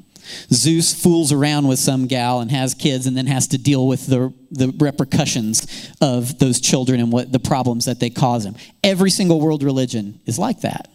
[0.52, 4.08] Zeus fools around with some gal and has kids and then has to deal with
[4.08, 8.56] the, the repercussions of those children and what the problems that they cause him.
[8.84, 10.90] Every single world religion is like that.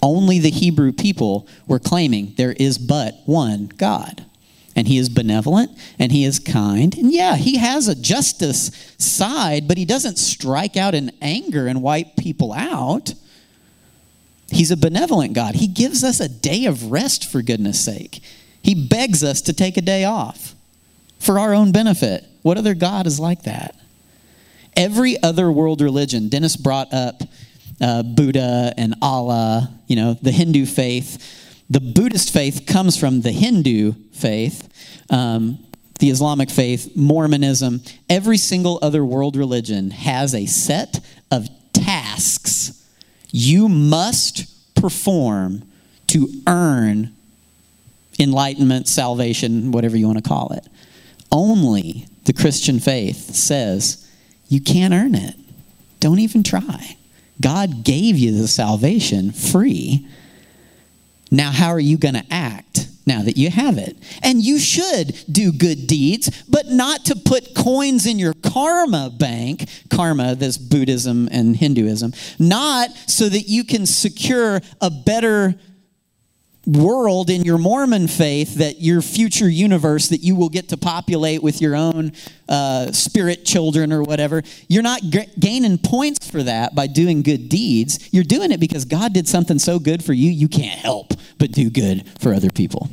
[0.00, 4.24] Only the Hebrew people were claiming there is but one God.
[4.76, 6.96] And he is benevolent and he is kind.
[6.96, 11.80] And yeah, he has a justice side, but he doesn't strike out in anger and
[11.80, 13.14] wipe people out.
[14.48, 15.54] He's a benevolent God.
[15.54, 18.20] He gives us a day of rest, for goodness sake.
[18.62, 20.54] He begs us to take a day off
[21.18, 22.24] for our own benefit.
[22.42, 23.76] What other God is like that?
[24.76, 27.22] Every other world religion, Dennis brought up
[27.80, 31.42] uh, Buddha and Allah, you know, the Hindu faith.
[31.70, 34.68] The Buddhist faith comes from the Hindu faith,
[35.10, 35.58] um,
[35.98, 37.82] the Islamic faith, Mormonism.
[38.08, 41.00] Every single other world religion has a set
[41.30, 42.82] of tasks
[43.36, 45.64] you must perform
[46.06, 47.12] to earn
[48.20, 50.64] enlightenment, salvation, whatever you want to call it.
[51.32, 54.08] Only the Christian faith says
[54.48, 55.34] you can't earn it.
[55.98, 56.96] Don't even try.
[57.40, 60.06] God gave you the salvation free.
[61.34, 63.96] Now, how are you going to act now that you have it?
[64.22, 69.68] And you should do good deeds, but not to put coins in your karma bank,
[69.90, 75.56] karma, this Buddhism and Hinduism, not so that you can secure a better
[76.66, 81.42] world in your Mormon faith that your future universe that you will get to populate
[81.42, 82.12] with your own
[82.48, 84.42] uh, spirit children or whatever.
[84.68, 88.08] You're not g- gaining points for that by doing good deeds.
[88.12, 91.52] You're doing it because God did something so good for you, you can't help but
[91.52, 92.88] do good for other people.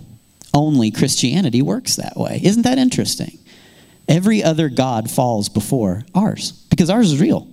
[0.53, 2.41] Only Christianity works that way.
[2.43, 3.37] Isn't that interesting?
[4.07, 7.47] Every other God falls before ours because ours is real.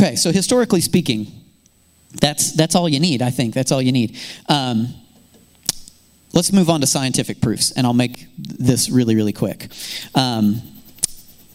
[0.00, 1.43] Okay, so historically speaking,
[2.20, 3.54] that's, that's all you need, I think.
[3.54, 4.16] That's all you need.
[4.48, 4.88] Um,
[6.32, 9.68] let's move on to scientific proofs, and I'll make this really, really quick.
[10.14, 10.62] Um,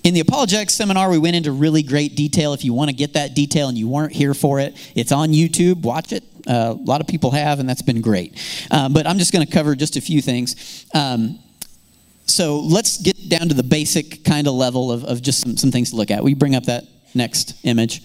[0.04, 2.54] in the apologetics seminar, we went into really great detail.
[2.54, 5.30] If you want to get that detail and you weren't here for it, it's on
[5.30, 5.82] YouTube.
[5.82, 6.24] Watch it.
[6.48, 8.40] Uh, a lot of people have, and that's been great.
[8.72, 10.86] Um, but I'm just going to cover just a few things.
[10.94, 11.40] Um,
[12.26, 15.72] so let's get down to the basic kind of level of, of just some, some
[15.72, 16.24] things to look at.
[16.24, 18.02] We bring up that next image.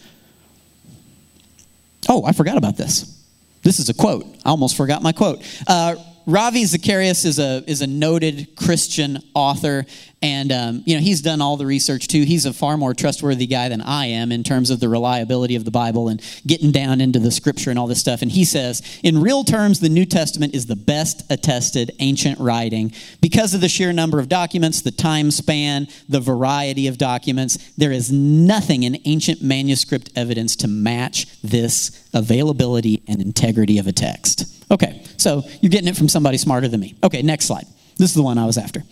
[2.08, 3.22] Oh, I forgot about this.
[3.62, 4.24] This is a quote.
[4.44, 5.42] I almost forgot my quote.
[5.66, 9.84] Uh, Ravi Zacharias is a, is a noted Christian author,
[10.22, 12.22] and um, you know he's done all the research too.
[12.22, 15.66] He's a far more trustworthy guy than I am in terms of the reliability of
[15.66, 18.22] the Bible and getting down into the Scripture and all this stuff.
[18.22, 22.92] And he says, in real terms, the New Testament is the best attested ancient writing
[23.20, 27.72] because of the sheer number of documents, the time span, the variety of documents.
[27.76, 33.92] There is nothing in ancient manuscript evidence to match this availability and integrity of a
[33.92, 34.53] text.
[34.70, 36.96] Okay, so you're getting it from somebody smarter than me.
[37.02, 37.66] Okay, next slide.
[37.96, 38.82] This is the one I was after.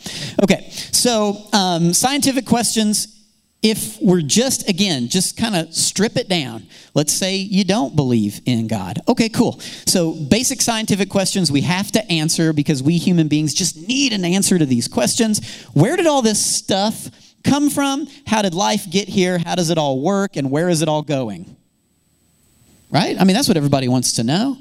[0.43, 3.19] Okay, so um, scientific questions.
[3.63, 8.41] If we're just, again, just kind of strip it down, let's say you don't believe
[8.45, 8.99] in God.
[9.07, 9.61] Okay, cool.
[9.87, 14.25] So, basic scientific questions we have to answer because we human beings just need an
[14.25, 15.65] answer to these questions.
[15.75, 17.09] Where did all this stuff
[17.45, 18.09] come from?
[18.27, 19.39] How did life get here?
[19.39, 20.37] How does it all work?
[20.37, 21.57] And where is it all going?
[22.91, 23.17] Right?
[23.17, 24.59] I mean, that's what everybody wants to know.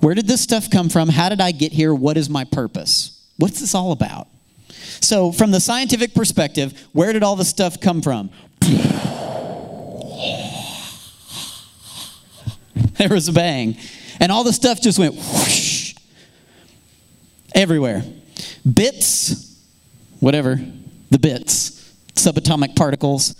[0.00, 1.08] Where did this stuff come from?
[1.08, 1.94] How did I get here?
[1.94, 3.26] What is my purpose?
[3.38, 4.28] What's this all about?
[5.00, 8.30] So, from the scientific perspective, where did all the stuff come from?
[12.98, 13.76] there was a bang.
[14.20, 15.94] And all the stuff just went whoosh,
[17.54, 18.02] everywhere.
[18.70, 19.60] Bits,
[20.20, 20.58] whatever,
[21.10, 23.34] the bits, subatomic particles.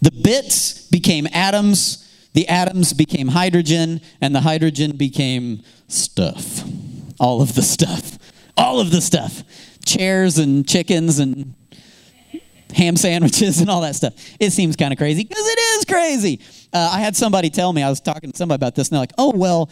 [0.00, 2.05] The bits became atoms,
[2.36, 6.62] the atoms became hydrogen, and the hydrogen became stuff.
[7.18, 8.18] All of the stuff
[8.56, 9.42] all of the stuff
[9.84, 11.54] chairs and chickens and
[12.74, 14.14] ham sandwiches and all that stuff.
[14.40, 16.40] It seems kind of crazy because it is crazy.
[16.72, 19.02] Uh, I had somebody tell me, I was talking to somebody about this, and they're
[19.02, 19.70] like, oh, well,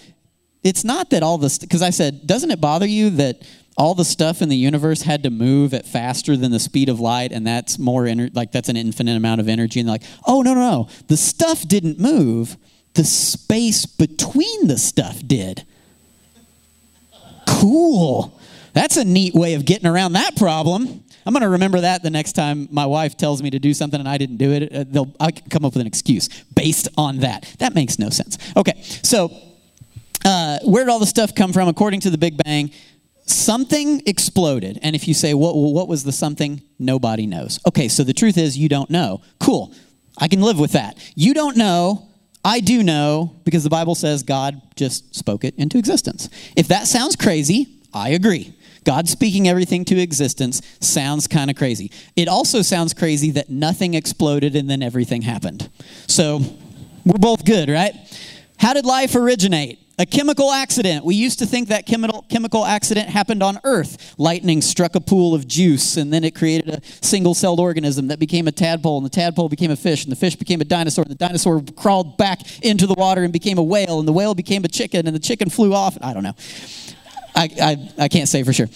[0.62, 3.42] it's not that all this, because I said, doesn't it bother you that
[3.76, 7.00] all the stuff in the universe had to move at faster than the speed of
[7.00, 9.80] light, and that's more, ener- like, that's an infinite amount of energy?
[9.80, 10.88] And they're like, oh, no, no, no.
[11.08, 12.56] The stuff didn't move,
[12.94, 15.64] the space between the stuff did.
[17.48, 18.38] Cool.
[18.72, 21.02] That's a neat way of getting around that problem.
[21.26, 23.98] I'm going to remember that the next time my wife tells me to do something
[23.98, 24.74] and I didn't do it.
[24.74, 27.54] Uh, they'll I come up with an excuse based on that.
[27.60, 28.36] That makes no sense.
[28.56, 29.34] Okay, so
[30.24, 31.68] uh, where did all the stuff come from?
[31.68, 32.70] According to the Big Bang,
[33.26, 34.78] something exploded.
[34.82, 36.62] And if you say, what, what was the something?
[36.78, 37.58] Nobody knows.
[37.66, 39.22] Okay, so the truth is, you don't know.
[39.40, 39.72] Cool.
[40.18, 40.98] I can live with that.
[41.14, 42.08] You don't know.
[42.44, 46.28] I do know because the Bible says God just spoke it into existence.
[46.56, 48.54] If that sounds crazy, I agree.
[48.84, 51.90] God speaking everything to existence sounds kind of crazy.
[52.16, 55.70] It also sounds crazy that nothing exploded and then everything happened.
[56.06, 56.40] So
[57.04, 57.94] we're both good, right?
[58.58, 59.78] How did life originate?
[59.96, 61.04] A chemical accident.
[61.04, 64.14] We used to think that chemical, chemical accident happened on Earth.
[64.18, 68.18] Lightning struck a pool of juice, and then it created a single celled organism that
[68.18, 71.02] became a tadpole, and the tadpole became a fish, and the fish became a dinosaur,
[71.02, 74.34] and the dinosaur crawled back into the water and became a whale, and the whale
[74.34, 75.96] became a chicken, and the chicken flew off.
[76.00, 76.34] I don't know.
[77.36, 78.68] I, I, I can't say for sure.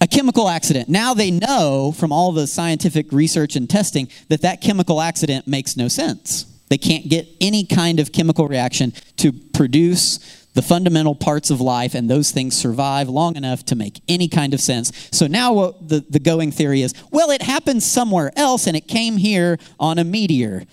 [0.00, 0.88] A chemical accident.
[0.88, 5.76] Now they know from all the scientific research and testing that that chemical accident makes
[5.76, 6.46] no sense.
[6.70, 11.94] They can't get any kind of chemical reaction to produce the fundamental parts of life,
[11.94, 14.92] and those things survive long enough to make any kind of sense.
[15.12, 18.86] So now what the, the going theory is well, it happened somewhere else, and it
[18.88, 20.64] came here on a meteor.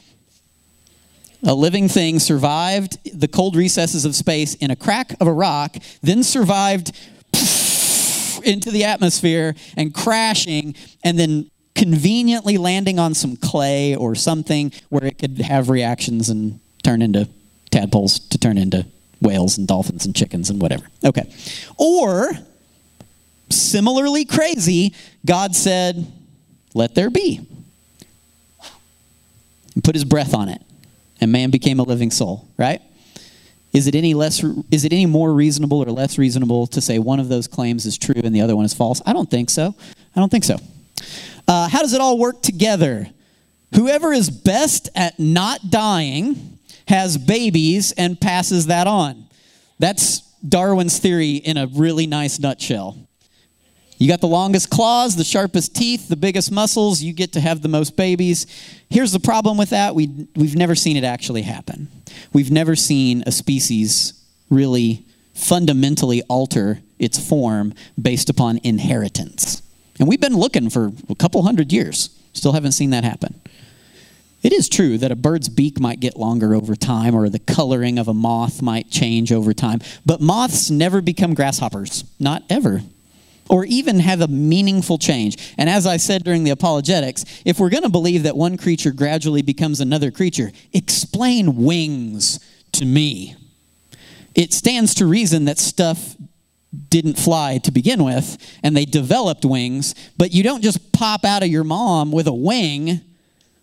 [1.44, 5.78] A living thing survived the cold recesses of space in a crack of a rock,
[6.02, 6.92] then survived
[8.44, 15.06] into the atmosphere and crashing, and then conveniently landing on some clay or something where
[15.06, 17.30] it could have reactions and turn into
[17.70, 18.86] tadpoles to turn into
[19.22, 20.88] whales and dolphins and chickens and whatever.
[21.06, 21.32] Okay.
[21.78, 22.32] Or,
[23.50, 26.12] similarly crazy, God said,
[26.74, 27.48] Let there be.
[29.76, 30.62] And put his breath on it.
[31.22, 32.82] And man became a living soul, right?
[33.72, 37.20] Is it any less is it any more reasonable or less reasonable to say one
[37.20, 39.02] of those claims is true and the other one is false?
[39.06, 39.76] I don't think so.
[40.16, 40.58] I don't think so.
[41.48, 43.08] Uh, how does it all work together?
[43.76, 49.26] Whoever is best at not dying has babies and passes that on.
[49.80, 52.98] That's Darwin's theory in a really nice nutshell.
[53.98, 57.62] You got the longest claws, the sharpest teeth, the biggest muscles, you get to have
[57.62, 58.46] the most babies.
[58.90, 61.88] Here's the problem with that we, we've never seen it actually happen.
[62.32, 64.14] We've never seen a species
[64.50, 69.64] really fundamentally alter its form based upon inheritance.
[70.00, 73.40] And we've been looking for a couple hundred years, still haven't seen that happen.
[74.44, 77.98] It is true that a bird's beak might get longer over time, or the coloring
[77.98, 82.82] of a moth might change over time, but moths never become grasshoppers, not ever,
[83.50, 85.56] or even have a meaningful change.
[85.58, 88.92] And as I said during the apologetics, if we're going to believe that one creature
[88.92, 92.40] gradually becomes another creature, explain wings
[92.74, 93.36] to me.
[94.36, 96.16] It stands to reason that stuff
[96.90, 101.44] didn't fly to begin with and they developed wings, but you don't just pop out
[101.44, 103.02] of your mom with a wing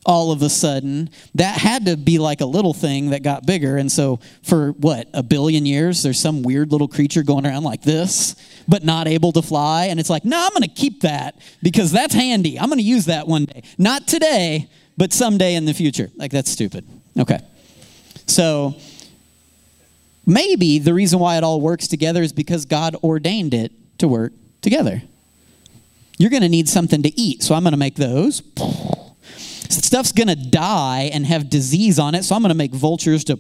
[0.07, 1.11] all of a sudden.
[1.35, 3.77] That had to be like a little thing that got bigger.
[3.77, 7.83] And so, for what, a billion years, there's some weird little creature going around like
[7.83, 8.37] this,
[8.69, 9.87] but not able to fly.
[9.87, 12.59] And it's like, no, I'm going to keep that because that's handy.
[12.59, 13.63] I'm going to use that one day.
[13.79, 16.11] Not today, but someday in the future.
[16.17, 16.87] Like, that's stupid.
[17.19, 17.41] Okay.
[18.27, 18.75] So,
[20.27, 24.33] maybe the reason why it all works together is because God ordained it to work
[24.61, 25.03] together.
[26.19, 28.43] You're going to need something to eat, so I'm going to make those.
[29.69, 33.25] Stuff's going to die and have disease on it, so I'm going to make vultures
[33.25, 33.39] to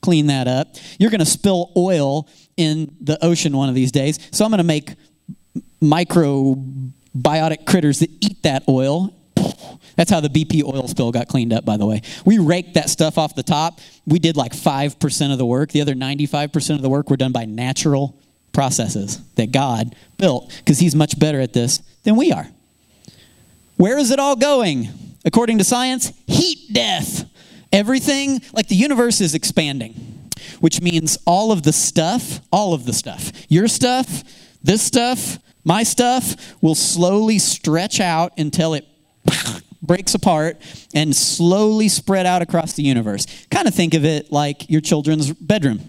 [0.00, 0.76] clean that up.
[0.98, 4.58] You're going to spill oil in the ocean one of these days, so I'm going
[4.58, 4.94] to make
[5.80, 9.14] microbiotic critters that eat that oil.
[9.96, 12.02] That's how the BP oil spill got cleaned up, by the way.
[12.24, 13.80] We raked that stuff off the top.
[14.06, 15.70] We did like 5% of the work.
[15.70, 18.16] The other 95% of the work were done by natural
[18.52, 22.48] processes that God built because He's much better at this than we are.
[23.76, 24.88] Where is it all going?
[25.24, 27.24] according to science, heat death.
[27.72, 29.92] Everything, like the universe is expanding,
[30.60, 34.24] which means all of the stuff, all of the stuff, your stuff,
[34.62, 38.86] this stuff, my stuff, will slowly stretch out until it
[39.82, 40.60] breaks apart
[40.94, 43.26] and slowly spread out across the universe.
[43.50, 45.80] Kind of think of it like your children's bedroom.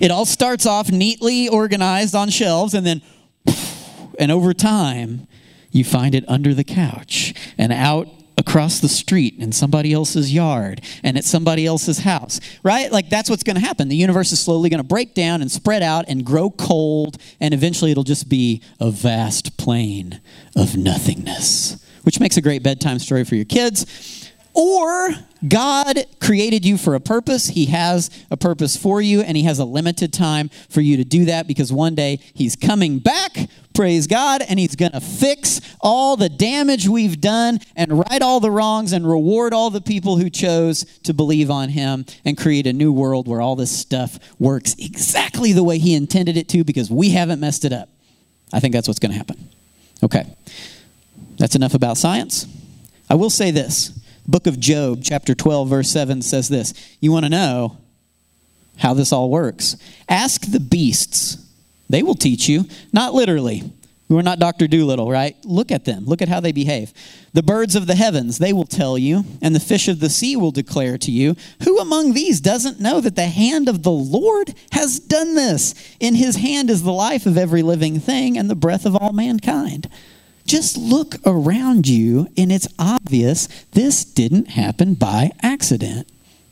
[0.00, 3.02] It all starts off neatly organized on shelves and then,
[4.18, 5.26] and over time,
[5.70, 8.08] you find it under the couch and out
[8.40, 12.90] across the street in somebody else's yard and at somebody else's house, right?
[12.90, 13.88] Like that's what's going to happen.
[13.88, 17.52] The universe is slowly going to break down and spread out and grow cold, and
[17.52, 20.22] eventually it'll just be a vast plain
[20.56, 24.29] of nothingness, which makes a great bedtime story for your kids.
[24.52, 25.10] Or
[25.46, 27.48] God created you for a purpose.
[27.48, 31.04] He has a purpose for you, and He has a limited time for you to
[31.04, 35.60] do that because one day He's coming back praise God, and He's going to fix
[35.80, 40.16] all the damage we've done and right all the wrongs and reward all the people
[40.16, 44.18] who chose to believe on Him and create a new world where all this stuff
[44.38, 47.88] works exactly the way He intended it to because we haven't messed it up.
[48.52, 49.48] I think that's what's going to happen.
[50.02, 50.26] Okay.
[51.38, 52.46] That's enough about science.
[53.08, 53.98] I will say this.
[54.26, 56.74] Book of Job, chapter 12, verse 7 says this.
[57.00, 57.78] You want to know
[58.78, 59.76] how this all works?
[60.08, 61.44] Ask the beasts.
[61.88, 63.72] They will teach you, not literally.
[64.08, 64.66] We're not Dr.
[64.66, 65.36] Dolittle, right?
[65.44, 66.04] Look at them.
[66.04, 66.92] Look at how they behave.
[67.32, 70.34] The birds of the heavens, they will tell you, and the fish of the sea
[70.34, 71.36] will declare to you.
[71.62, 75.74] Who among these doesn't know that the hand of the Lord has done this?
[76.00, 79.12] In his hand is the life of every living thing and the breath of all
[79.12, 79.88] mankind.
[80.50, 86.08] Just look around you, and it's obvious this didn't happen by accident.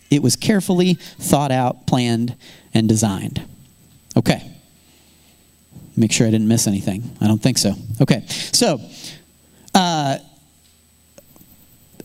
[0.09, 2.37] It was carefully thought out, planned,
[2.73, 3.43] and designed.
[4.17, 4.53] Okay.
[5.97, 7.11] Make sure I didn't miss anything.
[7.21, 7.75] I don't think so.
[8.01, 8.25] Okay.
[8.29, 8.81] So,
[9.75, 10.19] uh,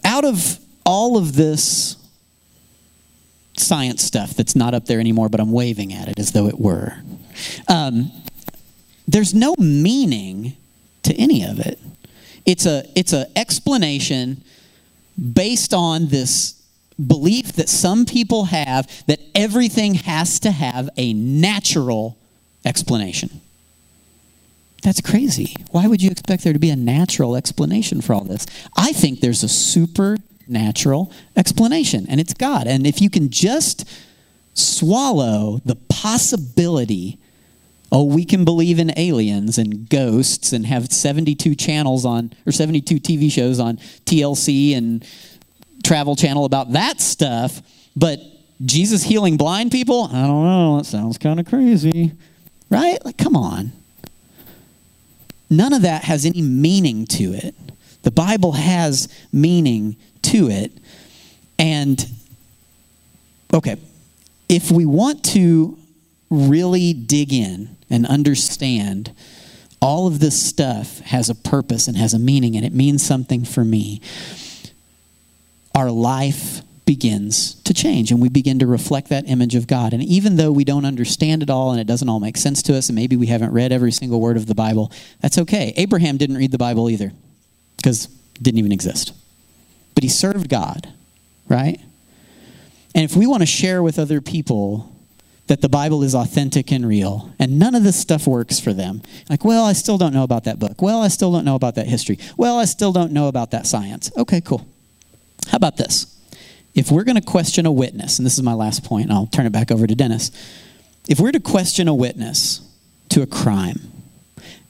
[0.03, 1.95] out of all of this
[3.55, 6.59] science stuff that's not up there anymore, but I'm waving at it as though it
[6.59, 6.97] were,
[7.67, 8.11] um,
[9.07, 10.57] there's no meaning
[11.03, 11.79] to any of it.
[12.45, 14.43] It's a it's an explanation
[15.33, 16.61] based on this
[17.07, 22.17] belief that some people have that everything has to have a natural
[22.65, 23.41] explanation.
[24.83, 25.55] That's crazy.
[25.71, 28.45] Why would you expect there to be a natural explanation for all this?
[28.75, 32.67] I think there's a supernatural explanation, and it's God.
[32.67, 33.89] And if you can just
[34.53, 37.17] swallow the possibility
[37.93, 42.95] oh, we can believe in aliens and ghosts and have 72 channels on, or 72
[42.95, 45.05] TV shows on TLC and
[45.83, 47.61] Travel Channel about that stuff,
[47.95, 48.19] but
[48.65, 50.05] Jesus healing blind people?
[50.11, 50.77] I don't know.
[50.77, 52.13] That sounds kind of crazy.
[52.69, 52.97] Right?
[53.05, 53.71] Like, come on.
[55.49, 57.53] None of that has any meaning to it.
[58.01, 60.71] The Bible has meaning to it.
[61.59, 62.03] And,
[63.53, 63.77] okay,
[64.49, 65.77] if we want to
[66.31, 69.13] really dig in and understand
[69.81, 73.45] all of this stuff has a purpose and has a meaning and it means something
[73.45, 74.01] for me,
[75.75, 79.93] our life begins to change and we begin to reflect that image of God.
[79.93, 82.75] And even though we don't understand it all and it doesn't all make sense to
[82.75, 84.91] us, and maybe we haven't read every single word of the Bible,
[85.21, 85.73] that's okay.
[85.77, 87.11] Abraham didn't read the Bible either
[87.77, 89.13] because it didn't even exist.
[89.95, 90.91] But he served God,
[91.47, 91.79] right?
[92.95, 94.92] And if we want to share with other people
[95.53, 99.03] that the Bible is authentic and real, and none of this stuff works for them.
[99.29, 100.81] Like, well, I still don't know about that book.
[100.81, 102.17] Well, I still don't know about that history.
[102.37, 104.11] Well, I still don't know about that science.
[104.17, 104.67] Okay, cool.
[105.51, 106.07] How about this?
[106.73, 109.45] If we're going to question a witness, and this is my last point, I'll turn
[109.45, 110.31] it back over to Dennis.
[111.07, 112.67] If we're to question a witness
[113.09, 113.79] to a crime,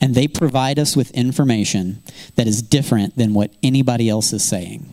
[0.01, 2.03] and they provide us with information
[2.35, 4.85] that is different than what anybody else is saying,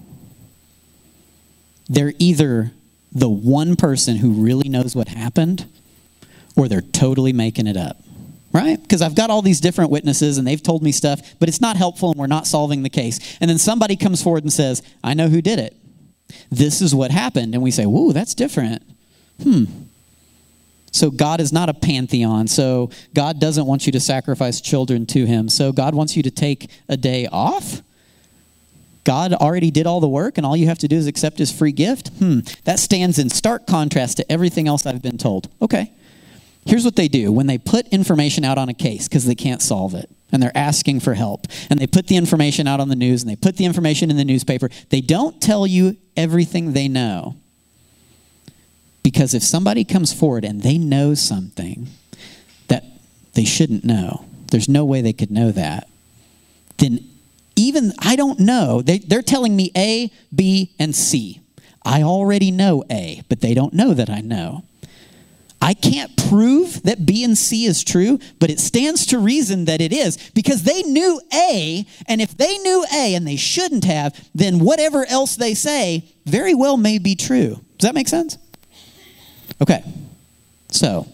[1.89, 2.71] they're either
[3.11, 5.67] the one person who really knows what happened
[6.57, 7.97] or they're totally making it up.
[8.53, 8.83] Right?
[8.83, 11.77] Because I've got all these different witnesses and they've told me stuff, but it's not
[11.77, 13.39] helpful and we're not solving the case.
[13.41, 15.77] And then somebody comes forward and says, I know who did it.
[16.51, 17.55] This is what happened.
[17.55, 18.83] And we say, Whoa, that's different.
[19.43, 19.65] Hmm.
[20.93, 22.49] So God is not a pantheon.
[22.49, 25.49] So God doesn't want you to sacrifice children to him.
[25.49, 27.83] So God wants you to take a day off?
[29.05, 31.51] God already did all the work and all you have to do is accept his
[31.51, 32.09] free gift?
[32.19, 35.49] Hmm, that stands in stark contrast to everything else I've been told.
[35.63, 35.93] Okay.
[36.71, 39.61] Here's what they do when they put information out on a case because they can't
[39.61, 42.95] solve it and they're asking for help and they put the information out on the
[42.95, 44.71] news and they put the information in the newspaper.
[44.89, 47.35] They don't tell you everything they know.
[49.03, 51.89] Because if somebody comes forward and they know something
[52.69, 52.85] that
[53.35, 55.89] they shouldn't know, there's no way they could know that,
[56.79, 57.01] then
[57.57, 58.81] even I don't know.
[58.81, 61.41] They, they're telling me A, B, and C.
[61.85, 64.63] I already know A, but they don't know that I know.
[65.63, 69.81] I can't prove that B and C is true, but it stands to reason that
[69.81, 74.29] it is because they knew A, and if they knew A and they shouldn't have,
[74.35, 77.61] then whatever else they say very well may be true.
[77.79, 78.39] Does that make sense?
[79.61, 79.85] Okay,
[80.69, 81.07] so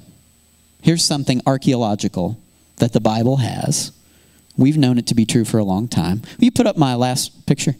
[0.83, 2.39] here's something archaeological
[2.77, 3.93] that the Bible has
[4.57, 6.23] We've known it to be true for a long time.
[6.39, 7.75] Will you put up my last picture?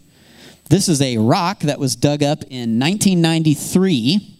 [0.69, 4.36] This is a rock that was dug up in 1993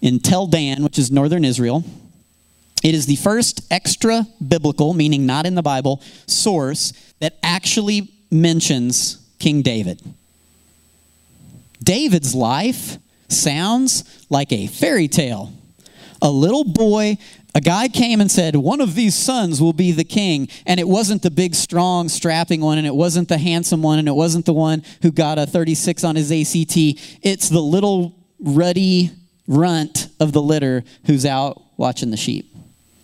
[0.00, 1.84] in Tel Dan, which is northern Israel.
[2.82, 9.18] It is the first extra biblical, meaning not in the Bible, source that actually mentions
[9.38, 10.00] King David.
[11.82, 15.52] David's life sounds like a fairy tale.
[16.20, 17.18] A little boy
[17.54, 20.48] A guy came and said, One of these sons will be the king.
[20.66, 24.06] And it wasn't the big, strong, strapping one, and it wasn't the handsome one, and
[24.06, 26.76] it wasn't the one who got a 36 on his ACT.
[27.22, 29.10] It's the little ruddy
[29.48, 32.54] runt of the litter who's out watching the sheep.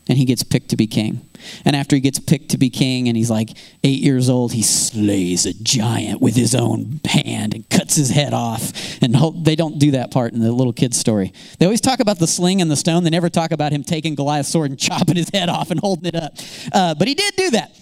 [0.07, 1.27] And he gets picked to be king.
[1.65, 3.49] And after he gets picked to be king and he's like
[3.83, 8.35] eight years old, he slays a giant with his own hand and cuts his head
[8.35, 9.03] off.
[9.03, 9.15] And
[9.47, 11.33] they don't do that part in the little kid's story.
[11.59, 13.03] They always talk about the sling and the stone.
[13.03, 16.07] They never talk about him taking Goliath's sword and chopping his head off and holding
[16.07, 16.35] it up.
[16.71, 17.75] Uh, but he did do that.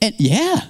[0.00, 0.60] And yeah,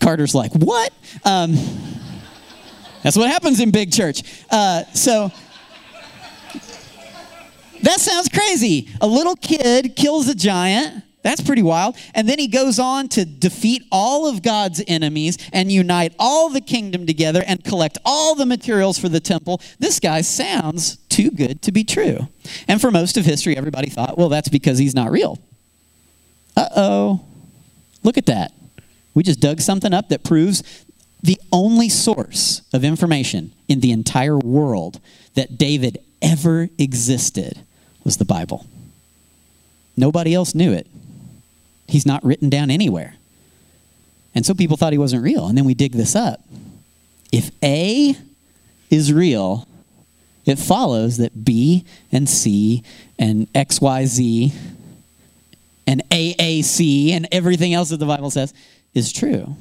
[0.00, 0.92] Carter's like, what?
[1.24, 1.54] Um,
[3.02, 4.22] that's what happens in big church.
[4.52, 5.32] Uh, so
[7.86, 8.88] that sounds crazy.
[9.00, 11.04] A little kid kills a giant.
[11.22, 11.96] That's pretty wild.
[12.14, 16.60] And then he goes on to defeat all of God's enemies and unite all the
[16.60, 19.60] kingdom together and collect all the materials for the temple.
[19.78, 22.28] This guy sounds too good to be true.
[22.68, 25.38] And for most of history, everybody thought, well, that's because he's not real.
[26.56, 27.24] Uh oh.
[28.02, 28.52] Look at that.
[29.14, 30.84] We just dug something up that proves
[31.22, 35.00] the only source of information in the entire world
[35.34, 37.65] that David ever existed
[38.06, 38.64] was the Bible.
[39.96, 40.86] Nobody else knew it.
[41.88, 43.16] He's not written down anywhere.
[44.34, 45.46] And so people thought he wasn't real.
[45.48, 46.40] And then we dig this up.
[47.32, 48.14] If A
[48.90, 49.66] is real,
[50.44, 52.84] it follows that B and C
[53.18, 54.52] and XYZ
[55.86, 58.54] and AAC and everything else that the Bible says
[58.94, 59.56] is true.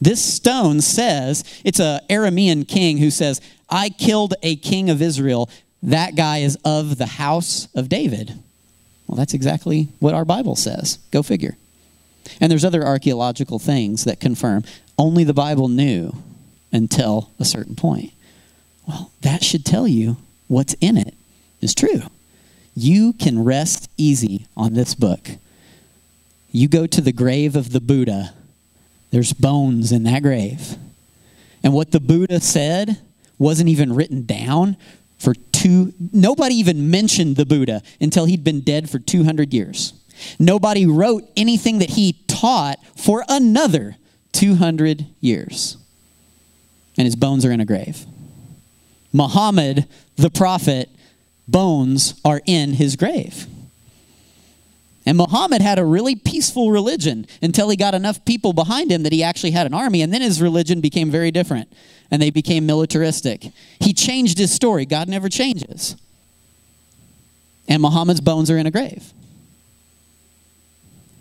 [0.00, 3.40] This stone says, it's a Aramean king who says,
[3.70, 5.48] I killed a king of Israel
[5.84, 8.32] that guy is of the house of David.
[9.06, 10.98] Well, that's exactly what our Bible says.
[11.10, 11.56] Go figure.
[12.40, 14.64] And there's other archaeological things that confirm
[14.98, 16.14] only the Bible knew
[16.72, 18.12] until a certain point.
[18.88, 20.16] Well, that should tell you
[20.48, 21.14] what's in it
[21.60, 22.02] is true.
[22.74, 25.30] You can rest easy on this book.
[26.50, 28.32] You go to the grave of the Buddha,
[29.10, 30.76] there's bones in that grave.
[31.62, 32.98] And what the Buddha said
[33.38, 34.76] wasn't even written down
[35.18, 35.34] for
[35.64, 39.94] two, nobody even mentioned the Buddha until he'd been dead for 200 years.
[40.38, 43.96] Nobody wrote anything that he taught for another
[44.32, 45.78] 200 years.
[46.98, 48.04] And his bones are in a grave.
[49.12, 50.90] Muhammad, the prophet,
[51.48, 53.46] bones are in his grave.
[55.06, 59.12] And Muhammad had a really peaceful religion until he got enough people behind him that
[59.12, 61.72] he actually had an army, and then his religion became very different
[62.10, 63.50] and they became militaristic.
[63.80, 64.86] He changed his story.
[64.86, 65.96] God never changes.
[67.68, 69.12] And Muhammad's bones are in a grave.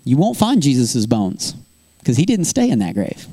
[0.03, 1.55] You won't find Jesus' bones
[1.99, 3.27] because he didn't stay in that grave.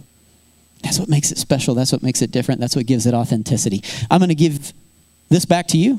[0.83, 1.75] That's what makes it special.
[1.75, 2.61] That's what makes it different.
[2.61, 3.83] That's what gives it authenticity.
[4.11, 4.73] I'm going to give
[5.29, 5.99] this back to you.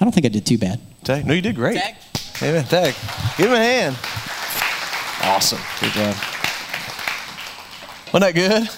[0.00, 0.80] I don't think I did too bad.
[1.04, 1.26] Tag.
[1.26, 1.76] No, you did great.
[1.76, 1.94] Tag.
[2.42, 2.64] Amen.
[2.64, 2.94] Tag.
[3.36, 3.96] Give him a hand.
[5.22, 5.58] Awesome.
[5.80, 6.14] Good job.
[8.12, 8.68] Wasn't that good?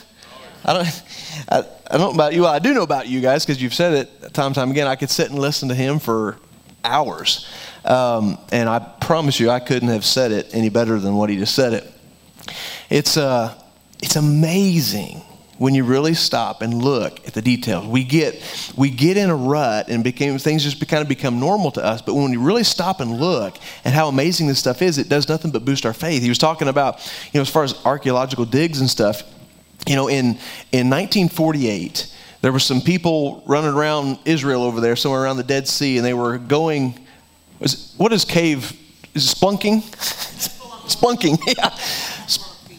[0.65, 1.03] I don't,
[1.49, 1.59] I,
[1.91, 2.43] I don't know about you.
[2.43, 4.87] Well, I do know about you guys because you've said it time and time again.
[4.87, 6.37] I could sit and listen to him for
[6.85, 7.49] hours.
[7.85, 11.37] Um, and I promise you, I couldn't have said it any better than what he
[11.37, 11.91] just said it.
[12.91, 13.55] It's, uh,
[14.03, 15.23] it's amazing
[15.59, 17.87] when you really stop and look at the details.
[17.87, 18.43] We get,
[18.77, 22.01] we get in a rut and became, things just kind of become normal to us.
[22.01, 25.29] But when you really stop and look at how amazing this stuff is, it does
[25.29, 26.23] nothing but boost our faith.
[26.23, 26.99] He was talking about,
[27.33, 29.23] you know, as far as archaeological digs and stuff,
[29.87, 30.39] you know, in,
[30.73, 35.69] in 1948, there were some people running around Israel over there, somewhere around the Dead
[35.69, 36.99] Sea, and they were going,
[37.59, 38.73] was, what is cave?
[39.15, 39.83] Is it splunking?
[40.89, 41.71] Splunking, yeah.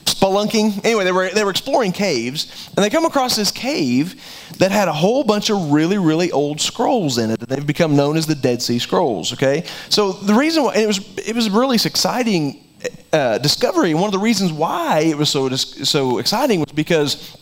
[0.05, 0.83] Spelunking.
[0.85, 4.21] Anyway, they were, they were exploring caves, and they come across this cave
[4.57, 7.95] that had a whole bunch of really, really old scrolls in it that they've become
[7.95, 9.63] known as the Dead Sea Scrolls, okay?
[9.89, 12.63] So the reason why, it was, it was really exciting
[13.13, 13.93] uh, discovery.
[13.93, 17.37] One of the reasons why it was so, so exciting was because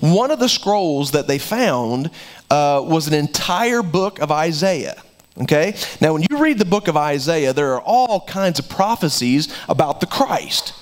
[0.00, 2.10] one of the scrolls that they found
[2.50, 5.02] uh, was an entire book of Isaiah.
[5.42, 5.74] Okay?
[6.00, 10.00] Now, when you read the book of Isaiah, there are all kinds of prophecies about
[10.00, 10.72] the Christ.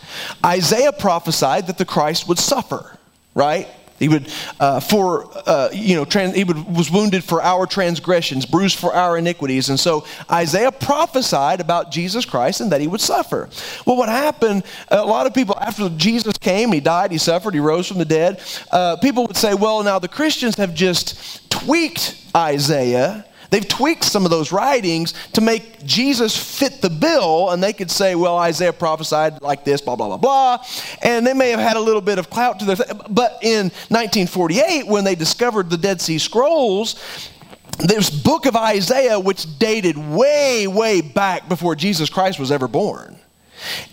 [0.44, 2.98] Isaiah prophesied that the Christ would suffer,
[3.34, 3.68] right?
[4.04, 4.30] He would,
[4.60, 8.92] uh, for, uh, you know, trans, he would, was wounded for our transgressions, bruised for
[8.92, 9.70] our iniquities.
[9.70, 13.48] And so Isaiah prophesied about Jesus Christ and that he would suffer.
[13.86, 17.60] Well, what happened, a lot of people, after Jesus came, he died, he suffered, he
[17.60, 22.20] rose from the dead, uh, people would say, well, now the Christians have just tweaked
[22.36, 27.72] Isaiah They've tweaked some of those writings to make Jesus fit the bill, and they
[27.72, 30.64] could say, well, Isaiah prophesied like this, blah, blah, blah, blah.
[31.02, 32.76] And they may have had a little bit of clout to their.
[32.76, 37.30] Th- but in 1948, when they discovered the Dead Sea Scrolls,
[37.78, 43.18] this book of Isaiah, which dated way, way back before Jesus Christ was ever born.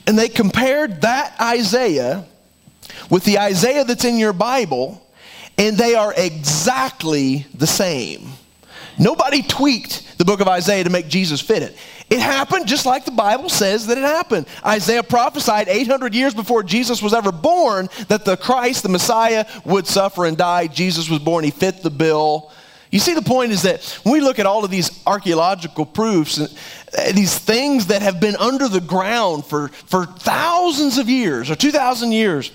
[0.07, 2.25] And they compared that Isaiah
[3.09, 5.05] with the Isaiah that's in your Bible,
[5.57, 8.29] and they are exactly the same.
[9.01, 11.75] Nobody tweaked the book of Isaiah to make Jesus fit it.
[12.11, 14.45] It happened just like the Bible says that it happened.
[14.63, 19.87] Isaiah prophesied 800 years before Jesus was ever born that the Christ, the Messiah, would
[19.87, 20.67] suffer and die.
[20.67, 22.51] Jesus was born, he fit the bill.
[22.91, 26.39] You see, the point is that when we look at all of these archaeological proofs,
[26.39, 26.47] uh,
[27.13, 32.11] these things that have been under the ground for, for thousands of years or 2,000
[32.11, 32.51] years,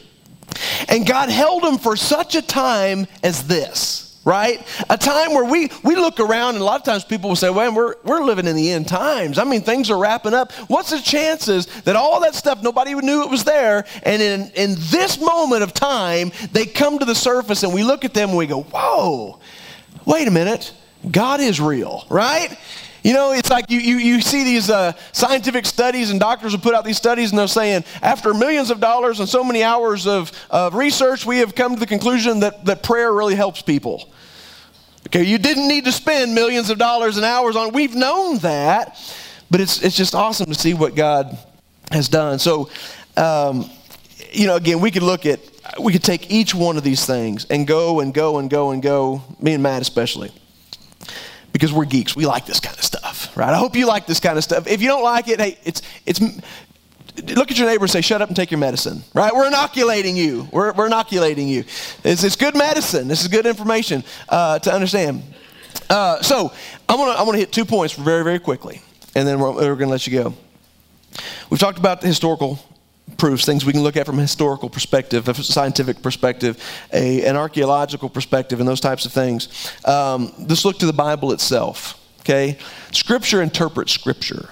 [0.88, 4.66] and God held them for such a time as this right?
[4.90, 7.48] A time where we, we look around and a lot of times people will say,
[7.48, 9.38] well, we're, we're living in the end times.
[9.38, 10.50] I mean, things are wrapping up.
[10.66, 14.74] What's the chances that all that stuff, nobody knew it was there, and in, in
[14.90, 18.38] this moment of time, they come to the surface and we look at them and
[18.38, 19.38] we go, whoa,
[20.04, 20.74] wait a minute,
[21.08, 22.58] God is real, right?
[23.06, 26.60] You know, it's like you, you, you see these uh, scientific studies, and doctors will
[26.60, 30.08] put out these studies, and they're saying, after millions of dollars and so many hours
[30.08, 34.12] of, of research, we have come to the conclusion that, that prayer really helps people.
[35.06, 37.74] Okay, you didn't need to spend millions of dollars and hours on it.
[37.74, 39.00] We've known that,
[39.52, 41.38] but it's, it's just awesome to see what God
[41.92, 42.40] has done.
[42.40, 42.70] So,
[43.16, 43.70] um,
[44.32, 45.38] you know, again, we could look at,
[45.80, 48.82] we could take each one of these things and go and go and go and
[48.82, 50.32] go, me and Matt especially
[51.56, 52.14] because we're geeks.
[52.14, 53.48] We like this kind of stuff, right?
[53.48, 54.66] I hope you like this kind of stuff.
[54.66, 58.20] If you don't like it, hey, it's it's look at your neighbor and say, shut
[58.20, 59.34] up and take your medicine, right?
[59.34, 60.48] We're inoculating you.
[60.52, 61.64] We're, we're inoculating you.
[62.04, 63.08] It's, it's good medicine.
[63.08, 65.22] This is good information uh, to understand.
[65.88, 66.52] Uh, so
[66.88, 68.82] I'm going to I'm gonna hit two points very, very quickly,
[69.14, 70.34] and then we're, we're going to let you go.
[71.48, 72.58] We've talked about the historical
[73.16, 77.36] proofs, things we can look at from a historical perspective, a scientific perspective, a, an
[77.36, 79.72] archaeological perspective, and those types of things.
[79.84, 82.02] Um, let's look to the Bible itself.
[82.20, 82.58] Okay,
[82.90, 84.50] Scripture interprets Scripture,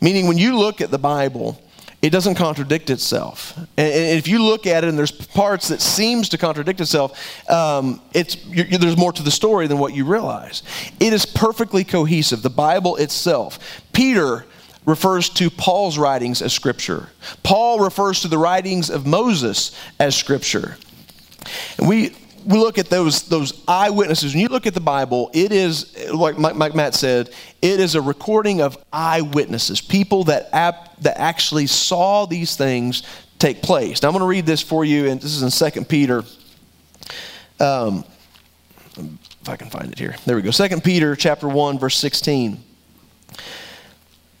[0.00, 1.60] meaning when you look at the Bible,
[2.02, 3.58] it doesn't contradict itself.
[3.76, 8.00] And, if you look at it and there's parts that seems to contradict itself, um,
[8.14, 10.62] it's, there's more to the story than what you realize.
[10.98, 12.42] It is perfectly cohesive.
[12.42, 13.58] The Bible itself.
[13.92, 14.46] Peter
[14.86, 17.08] refers to Paul's writings as Scripture.
[17.42, 20.76] Paul refers to the writings of Moses as Scripture.
[21.78, 24.32] And we, we look at those, those eyewitnesses.
[24.32, 28.00] When you look at the Bible, it is, like Mike Matt said, it is a
[28.00, 33.02] recording of eyewitnesses, people that, ap- that actually saw these things
[33.38, 34.02] take place.
[34.02, 36.24] Now, I'm going to read this for you, and this is in 2 Peter.
[37.58, 38.04] Um,
[38.96, 40.16] if I can find it here.
[40.24, 40.50] There we go.
[40.50, 42.64] 2 Peter chapter 1, verse 16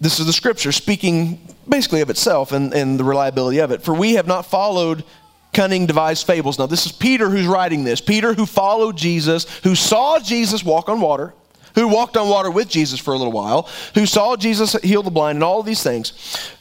[0.00, 1.38] this is the scripture speaking
[1.68, 3.82] basically of itself and, and the reliability of it.
[3.82, 5.04] For we have not followed
[5.52, 6.58] cunning devised fables.
[6.58, 8.00] Now, this is Peter who's writing this.
[8.00, 11.34] Peter who followed Jesus, who saw Jesus walk on water,
[11.74, 15.10] who walked on water with Jesus for a little while, who saw Jesus heal the
[15.10, 16.12] blind, and all of these things.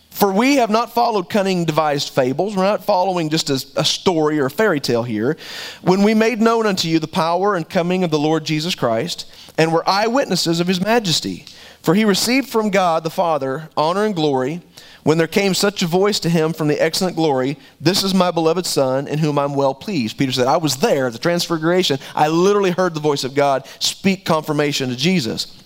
[0.10, 2.56] For we have not followed cunning devised fables.
[2.56, 5.38] We're not following just a, a, story or a fairy tale here.
[5.82, 9.32] When we made known unto you the power and coming of the Lord Jesus Christ,
[9.58, 11.46] and were eyewitnesses of his majesty.
[11.82, 14.62] For he received from God the Father honor and glory
[15.04, 18.32] when there came such a voice to him from the excellent glory, This is my
[18.32, 20.18] beloved Son, in whom I'm well pleased.
[20.18, 22.00] Peter said, I was there at the transfiguration.
[22.14, 25.64] I literally heard the voice of God speak confirmation to Jesus.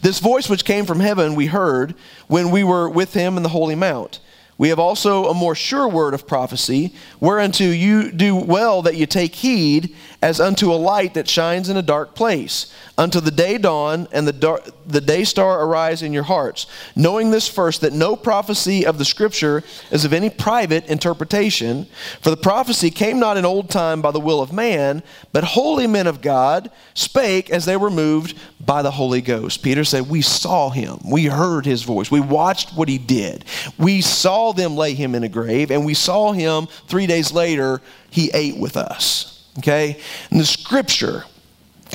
[0.00, 1.94] This voice which came from heaven we heard
[2.26, 4.20] when we were with him in the Holy Mount.
[4.56, 9.06] We have also a more sure word of prophecy, whereunto you do well that you
[9.06, 13.56] take heed, as unto a light that shines in a dark place, until the day
[13.56, 16.66] dawn and the, dar- the day star arise in your hearts,
[16.96, 19.62] knowing this first, that no prophecy of the Scripture
[19.92, 21.86] is of any private interpretation.
[22.20, 25.86] For the prophecy came not in old time by the will of man, but holy
[25.86, 29.62] men of God spake as they were moved by the Holy Ghost.
[29.62, 33.44] Peter said, We saw him, we heard his voice, we watched what he did,
[33.78, 37.80] we saw them lay him in a grave, and we saw him three days later,
[38.10, 39.37] he ate with us.
[39.58, 40.00] Okay?
[40.30, 41.24] And the scripture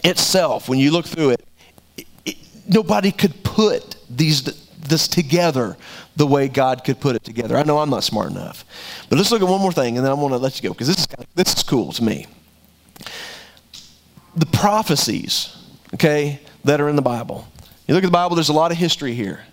[0.04, 1.48] itself, when you look through it,
[1.98, 2.38] it, it
[2.68, 4.44] nobody could put these
[4.88, 5.78] this together
[6.16, 7.58] the way God could put it together.
[7.58, 8.66] I know I'm not smart enough.
[9.10, 10.74] But let's look at one more thing and then I'm going to let you go
[10.74, 12.28] because this is kind of, this is cool to me.
[14.36, 15.56] The prophecies,
[15.94, 17.48] okay, that are in the Bible.
[17.88, 19.44] You look at the Bible, there's a lot of history here.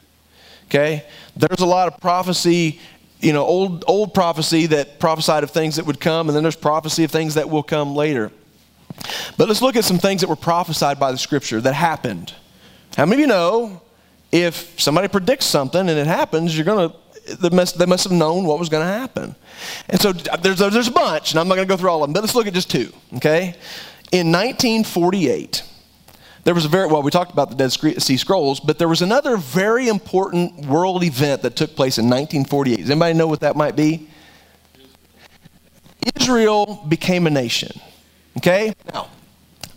[0.66, 1.04] Okay?
[1.36, 2.80] There's a lot of prophecy
[3.20, 6.56] you know, old, old prophecy that prophesied of things that would come, and then there's
[6.56, 8.32] prophecy of things that will come later.
[9.36, 12.34] But let's look at some things that were prophesied by the scripture that happened.
[12.96, 13.82] How many of you know
[14.32, 18.12] if somebody predicts something and it happens, you're going to, they must, they must have
[18.12, 19.34] known what was going to happen.
[19.88, 22.08] And so there's, there's a bunch, and I'm not going to go through all of
[22.08, 23.54] them, but let's look at just two, okay?
[24.12, 25.62] In 1948,
[26.44, 29.02] there was a very, well, we talked about the Dead Sea Scrolls, but there was
[29.02, 32.76] another very important world event that took place in 1948.
[32.76, 34.08] Does anybody know what that might be?
[36.16, 37.78] Israel became a nation.
[38.38, 38.72] Okay?
[38.92, 39.08] Now,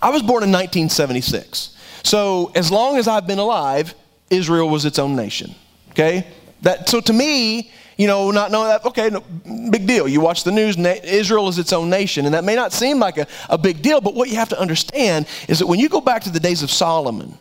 [0.01, 1.78] I was born in 1976.
[2.03, 3.93] So as long as I've been alive,
[4.30, 5.55] Israel was its own nation.
[5.91, 6.28] Okay?
[6.61, 9.21] That, so to me, you know, not knowing that, okay, no,
[9.69, 10.07] big deal.
[10.07, 13.17] You watch the news, Israel is its own nation, and that may not seem like
[13.17, 16.01] a, a big deal, but what you have to understand is that when you go
[16.01, 17.37] back to the days of Solomon,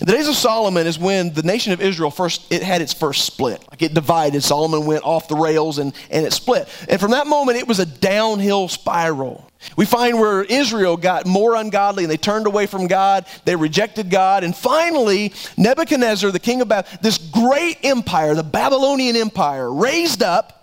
[0.00, 2.92] in the days of Solomon is when the nation of Israel first it had its
[2.92, 3.64] first split.
[3.70, 4.42] Like it divided.
[4.42, 6.68] Solomon went off the rails and, and it split.
[6.88, 9.48] And from that moment it was a downhill spiral.
[9.76, 14.10] We find where Israel got more ungodly and they turned away from God, they rejected
[14.10, 20.22] God, and finally Nebuchadnezzar, the king of Babylon, this great empire, the Babylonian Empire, raised
[20.22, 20.61] up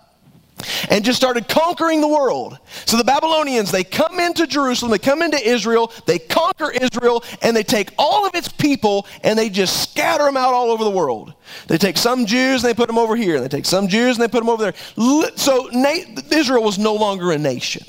[0.88, 2.58] and just started conquering the world.
[2.86, 7.56] So the Babylonians, they come into Jerusalem, they come into Israel, they conquer Israel, and
[7.56, 10.90] they take all of its people and they just scatter them out all over the
[10.90, 11.34] world.
[11.66, 14.16] They take some Jews and they put them over here, and they take some Jews
[14.16, 14.74] and they put them over there.
[15.36, 15.70] So
[16.30, 17.84] Israel was no longer a nation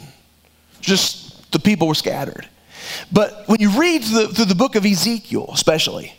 [0.81, 2.47] just the people were scattered.
[3.11, 6.13] But when you read the, through the book of Ezekiel, especially,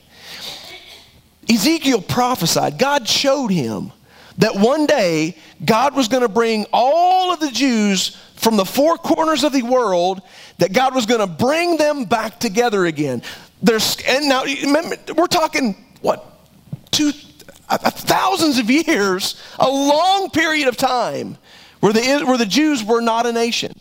[1.50, 3.92] Ezekiel prophesied, God showed him
[4.38, 8.96] that one day God was going to bring all of the Jews from the four
[8.96, 10.20] corners of the world,
[10.58, 13.22] that God was going to bring them back together again.
[13.62, 16.26] There's, and now, remember, we're talking, what,
[16.90, 21.38] two, thousands of years, a long period of time
[21.80, 23.72] where the, where the Jews were not a nation.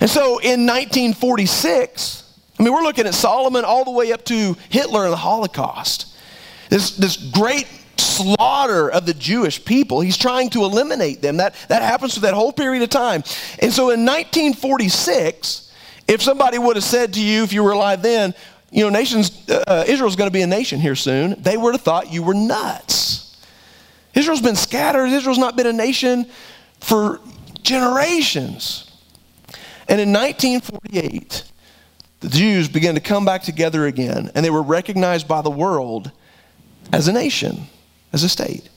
[0.00, 4.56] And so in 1946, I mean, we're looking at Solomon all the way up to
[4.68, 6.16] Hitler and the Holocaust.
[6.68, 7.66] This, this great
[8.22, 10.00] slaughter of the Jewish people.
[10.00, 11.38] He's trying to eliminate them.
[11.38, 13.22] That, that happens for that whole period of time.
[13.58, 15.72] And so in 1946,
[16.08, 18.34] if somebody would have said to you, if you were alive then,
[18.70, 21.82] you know, nations, uh, Israel's going to be a nation here soon, they would have
[21.82, 23.36] thought you were nuts.
[24.14, 25.06] Israel's been scattered.
[25.06, 26.26] Israel's not been a nation
[26.80, 27.20] for
[27.62, 28.90] generations.
[29.88, 31.44] And in 1948,
[32.20, 36.12] the Jews began to come back together again, and they were recognized by the world
[36.92, 37.66] as a nation,
[38.12, 38.68] as a state.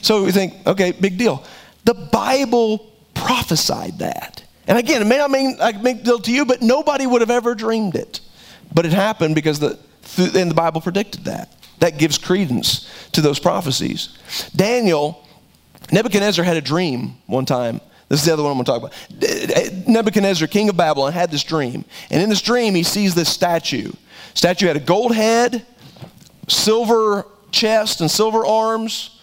[0.00, 1.44] So we think, okay, big deal.
[1.84, 4.42] The Bible prophesied that.
[4.66, 7.30] And again, it may not mean like big deal to you, but nobody would have
[7.30, 8.20] ever dreamed it.
[8.72, 9.78] But it happened because the
[10.18, 11.54] and the Bible predicted that.
[11.80, 14.16] That gives credence to those prophecies.
[14.54, 15.26] Daniel,
[15.92, 18.82] Nebuchadnezzar had a dream one time this is the other one I'm going to talk
[18.82, 19.56] about.
[19.56, 21.84] Eh, Nebuchadnezzar, king of Babylon, had this dream.
[22.10, 23.92] And in this dream, he sees this statue.
[24.32, 25.66] Statue had a gold head,
[26.48, 29.18] silver chest, and silver arms,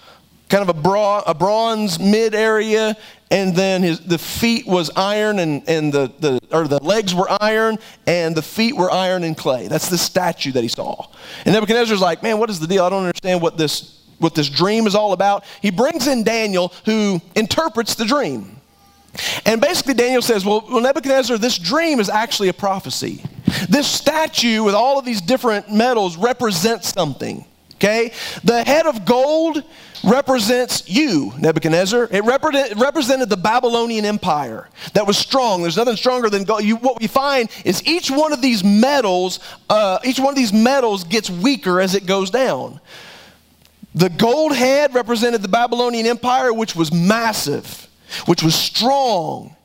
[0.50, 2.96] kind of a, bra, a bronze mid area,
[3.32, 7.28] and then his, the feet was iron, and, and the, the, or the legs were
[7.42, 9.68] iron, and the feet were iron and clay.
[9.68, 11.08] That's the statue that he saw.
[11.46, 12.84] And Nebuchadnezzar's like, man, what is the deal?
[12.84, 15.44] I don't understand what this, what this dream is all about.
[15.62, 18.56] He brings in Daniel, who interprets the dream.
[19.46, 23.24] And basically, Daniel says, well, well, Nebuchadnezzar, this dream is actually a prophecy.
[23.70, 27.46] This statue with all of these different metals represents something.
[27.86, 28.12] Okay?
[28.44, 29.64] The head of gold
[30.04, 32.10] represents you, Nebuchadnezzar.
[32.12, 35.62] It represented the Babylonian Empire that was strong.
[35.62, 36.64] There's nothing stronger than gold.
[36.64, 40.54] You, what we find is each one of these metals, uh, each one of these
[40.54, 42.80] metals gets weaker as it goes down.
[43.94, 47.86] The gold head represented the Babylonian Empire, which was massive
[48.26, 49.56] which was strong.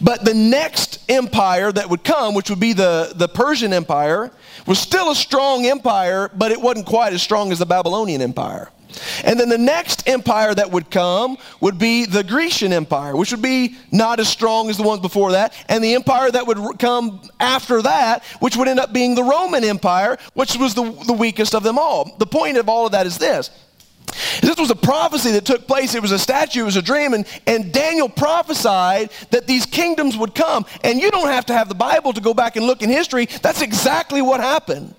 [0.00, 4.30] But the next empire that would come, which would be the, the Persian Empire,
[4.66, 8.70] was still a strong empire, but it wasn't quite as strong as the Babylonian Empire.
[9.24, 13.42] And then the next empire that would come would be the Grecian Empire, which would
[13.42, 15.54] be not as strong as the ones before that.
[15.68, 19.64] And the empire that would come after that, which would end up being the Roman
[19.64, 22.16] Empire, which was the, the weakest of them all.
[22.18, 23.50] The point of all of that is this
[24.40, 25.94] this was a prophecy that took place.
[25.94, 30.16] It was a statue, it was a dream, and, and Daniel prophesied that these kingdoms
[30.16, 30.66] would come.
[30.84, 33.26] And you don't have to have the Bible to go back and look in history.
[33.26, 34.94] That's exactly what happened.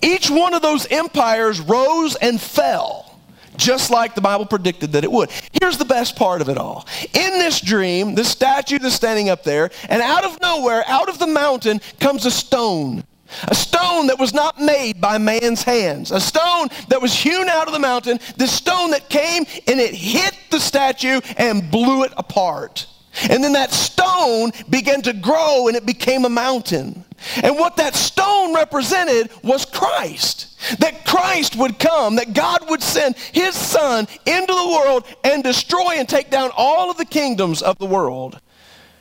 [0.00, 3.08] Each one of those empires rose and fell
[3.56, 5.30] just like the Bible predicted that it would.
[5.60, 6.86] Here's the best part of it all.
[7.12, 11.18] In this dream, this statue that's standing up there, and out of nowhere, out of
[11.18, 13.04] the mountain, comes a stone.
[13.48, 16.10] A stone that was not made by man's hands.
[16.10, 18.18] A stone that was hewn out of the mountain.
[18.36, 22.86] This stone that came and it hit the statue and blew it apart.
[23.28, 27.04] And then that stone began to grow and it became a mountain.
[27.42, 30.48] And what that stone represented was Christ.
[30.80, 35.96] That Christ would come, that God would send his son into the world and destroy
[35.96, 38.40] and take down all of the kingdoms of the world.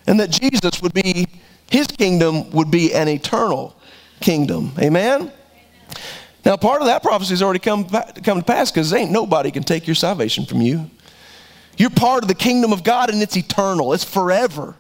[0.07, 1.27] And that Jesus would be,
[1.69, 3.75] his kingdom would be an eternal
[4.21, 4.71] kingdom.
[4.79, 5.31] Amen?
[6.45, 9.63] Now, part of that prophecy has already come, come to pass because ain't nobody can
[9.63, 10.89] take your salvation from you.
[11.77, 14.75] You're part of the kingdom of God and it's eternal, it's forever.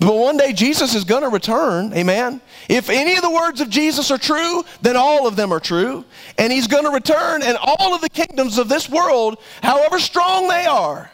[0.00, 2.40] But one day Jesus is going to return, amen?
[2.70, 6.06] If any of the words of Jesus are true, then all of them are true.
[6.38, 10.48] And he's going to return, and all of the kingdoms of this world, however strong
[10.48, 11.10] they are,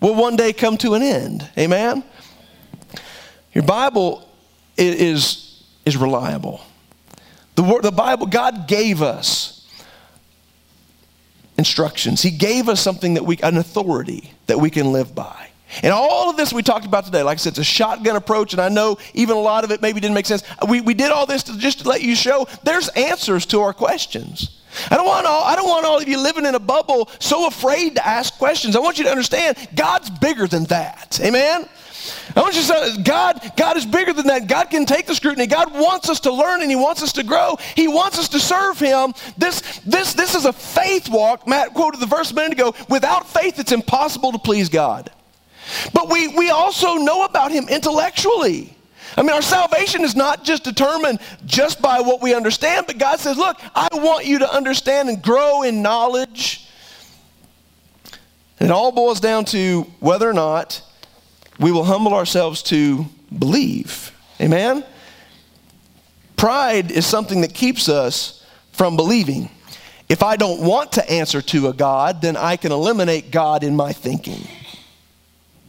[0.00, 2.04] will one day come to an end, amen?
[3.54, 4.28] Your Bible
[4.76, 6.60] is, is reliable.
[7.58, 9.66] The, word, the Bible, God gave us
[11.56, 12.22] instructions.
[12.22, 15.50] He gave us something that we, an authority that we can live by.
[15.82, 18.52] And all of this we talked about today, like I said, it's a shotgun approach,
[18.52, 20.44] and I know even a lot of it maybe didn't make sense.
[20.68, 23.72] We, we did all this to just to let you show there's answers to our
[23.72, 24.60] questions.
[24.88, 27.48] I don't, want all, I don't want all of you living in a bubble so
[27.48, 28.76] afraid to ask questions.
[28.76, 31.18] I want you to understand God's bigger than that.
[31.20, 31.68] Amen?
[32.36, 34.46] I want you to say, God, God is bigger than that.
[34.46, 35.46] God can take the scrutiny.
[35.46, 37.56] God wants us to learn and He wants us to grow.
[37.74, 39.14] He wants us to serve Him.
[39.36, 41.46] This, this, this is a faith walk.
[41.48, 42.74] Matt quoted the verse a minute ago.
[42.88, 45.10] Without faith, it's impossible to please God.
[45.92, 48.74] But we, we also know about him intellectually.
[49.16, 53.18] I mean, our salvation is not just determined just by what we understand, but God
[53.20, 56.68] says, Look, I want you to understand and grow in knowledge.
[58.60, 60.82] It all boils down to whether or not
[61.58, 63.06] we will humble ourselves to
[63.36, 64.12] believe.
[64.40, 64.84] Amen?
[66.36, 69.50] Pride is something that keeps us from believing.
[70.08, 73.76] If I don't want to answer to a God, then I can eliminate God in
[73.76, 74.46] my thinking.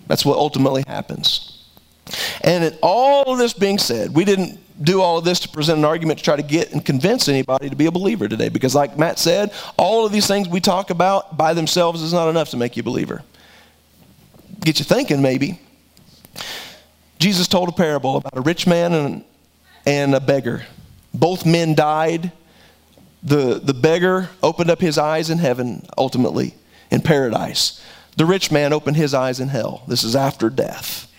[0.08, 1.66] That's what ultimately happens.
[2.42, 5.86] And all of this being said, we didn't do all of this to present an
[5.86, 8.50] argument to try to get and convince anybody to be a believer today.
[8.50, 12.30] Because, like Matt said, all of these things we talk about by themselves is not
[12.30, 13.24] enough to make you a believer.
[14.62, 15.60] Get you thinking, maybe.
[17.20, 19.24] Jesus told a parable about a rich man and,
[19.86, 20.64] and a beggar.
[21.14, 22.32] Both men died.
[23.24, 26.56] The, the beggar opened up his eyes in heaven, ultimately,
[26.90, 27.84] in paradise.
[28.16, 29.84] The rich man opened his eyes in hell.
[29.88, 31.12] This is after death.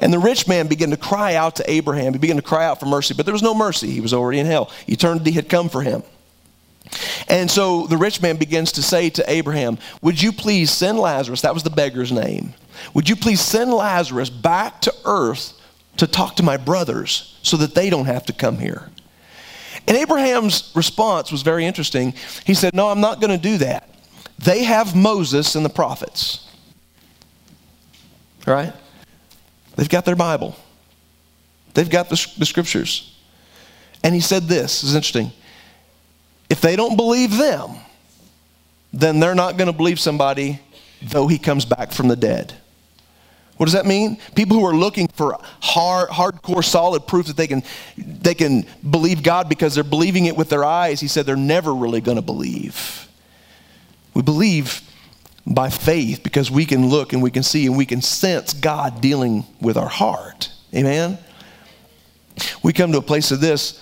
[0.00, 2.12] And the rich man began to cry out to Abraham.
[2.12, 3.90] He began to cry out for mercy, but there was no mercy.
[3.90, 4.70] He was already in hell.
[4.86, 6.02] Eternity had come for him.
[7.28, 11.42] And so the rich man begins to say to Abraham, Would you please send Lazarus?
[11.42, 12.54] That was the beggar's name.
[12.94, 15.52] Would you please send Lazarus back to earth
[15.96, 18.90] to talk to my brothers so that they don't have to come here?
[19.86, 22.14] And Abraham's response was very interesting.
[22.44, 23.94] He said, No, I'm not going to do that.
[24.38, 26.46] They have Moses and the prophets.
[28.46, 28.72] Right?
[29.76, 30.56] They've got their Bible.
[31.74, 33.16] They've got the, the scriptures.
[34.02, 35.32] And he said this, this is interesting.
[36.58, 37.76] If they don't believe them,
[38.92, 40.58] then they're not going to believe somebody
[41.00, 42.52] though he comes back from the dead.
[43.58, 44.18] What does that mean?
[44.34, 47.62] People who are looking for hard, hardcore, solid proof that they can,
[47.96, 51.72] they can believe God because they're believing it with their eyes, he said they're never
[51.72, 53.06] really going to believe.
[54.14, 54.82] We believe
[55.46, 59.00] by faith because we can look and we can see and we can sense God
[59.00, 60.50] dealing with our heart.
[60.74, 61.18] Amen?
[62.64, 63.80] We come to a place of this,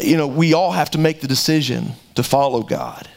[0.00, 3.08] you know, we all have to make the decision to follow God.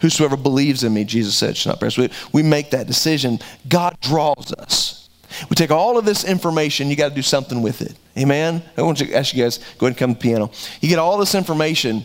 [0.00, 1.96] Whosoever believes in me, Jesus said, should not perish.
[1.96, 3.38] We, we make that decision.
[3.68, 5.08] God draws us.
[5.48, 7.96] We take all of this information, you got to do something with it.
[8.18, 8.62] Amen?
[8.76, 10.50] I want to ask you guys, go ahead and come to the piano.
[10.80, 12.04] You get all this information,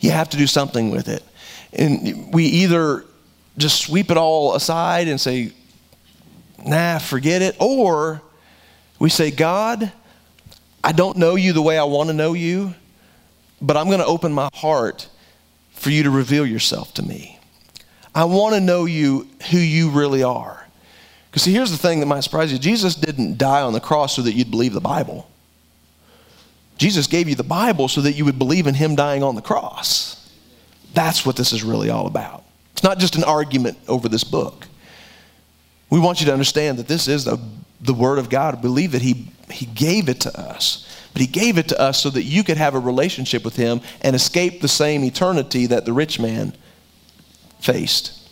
[0.00, 1.24] you have to do something with it.
[1.72, 3.04] And we either
[3.58, 5.52] just sweep it all aside and say,
[6.64, 7.56] nah, forget it.
[7.58, 8.22] Or
[8.98, 9.90] we say, God,
[10.84, 12.74] I don't know you the way I want to know you,
[13.60, 15.08] but I'm going to open my heart
[15.72, 17.38] for you to reveal yourself to me.
[18.14, 20.66] I want to know you, who you really are.
[21.30, 24.16] Because see, here's the thing that might surprise you Jesus didn't die on the cross
[24.16, 25.28] so that you'd believe the Bible.
[26.78, 29.42] Jesus gave you the Bible so that you would believe in him dying on the
[29.42, 30.30] cross.
[30.94, 32.44] That's what this is really all about.
[32.72, 34.66] It's not just an argument over this book.
[35.90, 37.38] We want you to understand that this is the,
[37.80, 38.60] the Word of God.
[38.60, 40.85] Believe that he, he gave it to us.
[41.16, 43.80] But He gave it to us so that you could have a relationship with Him
[44.02, 46.54] and escape the same eternity that the rich man
[47.58, 48.25] faced.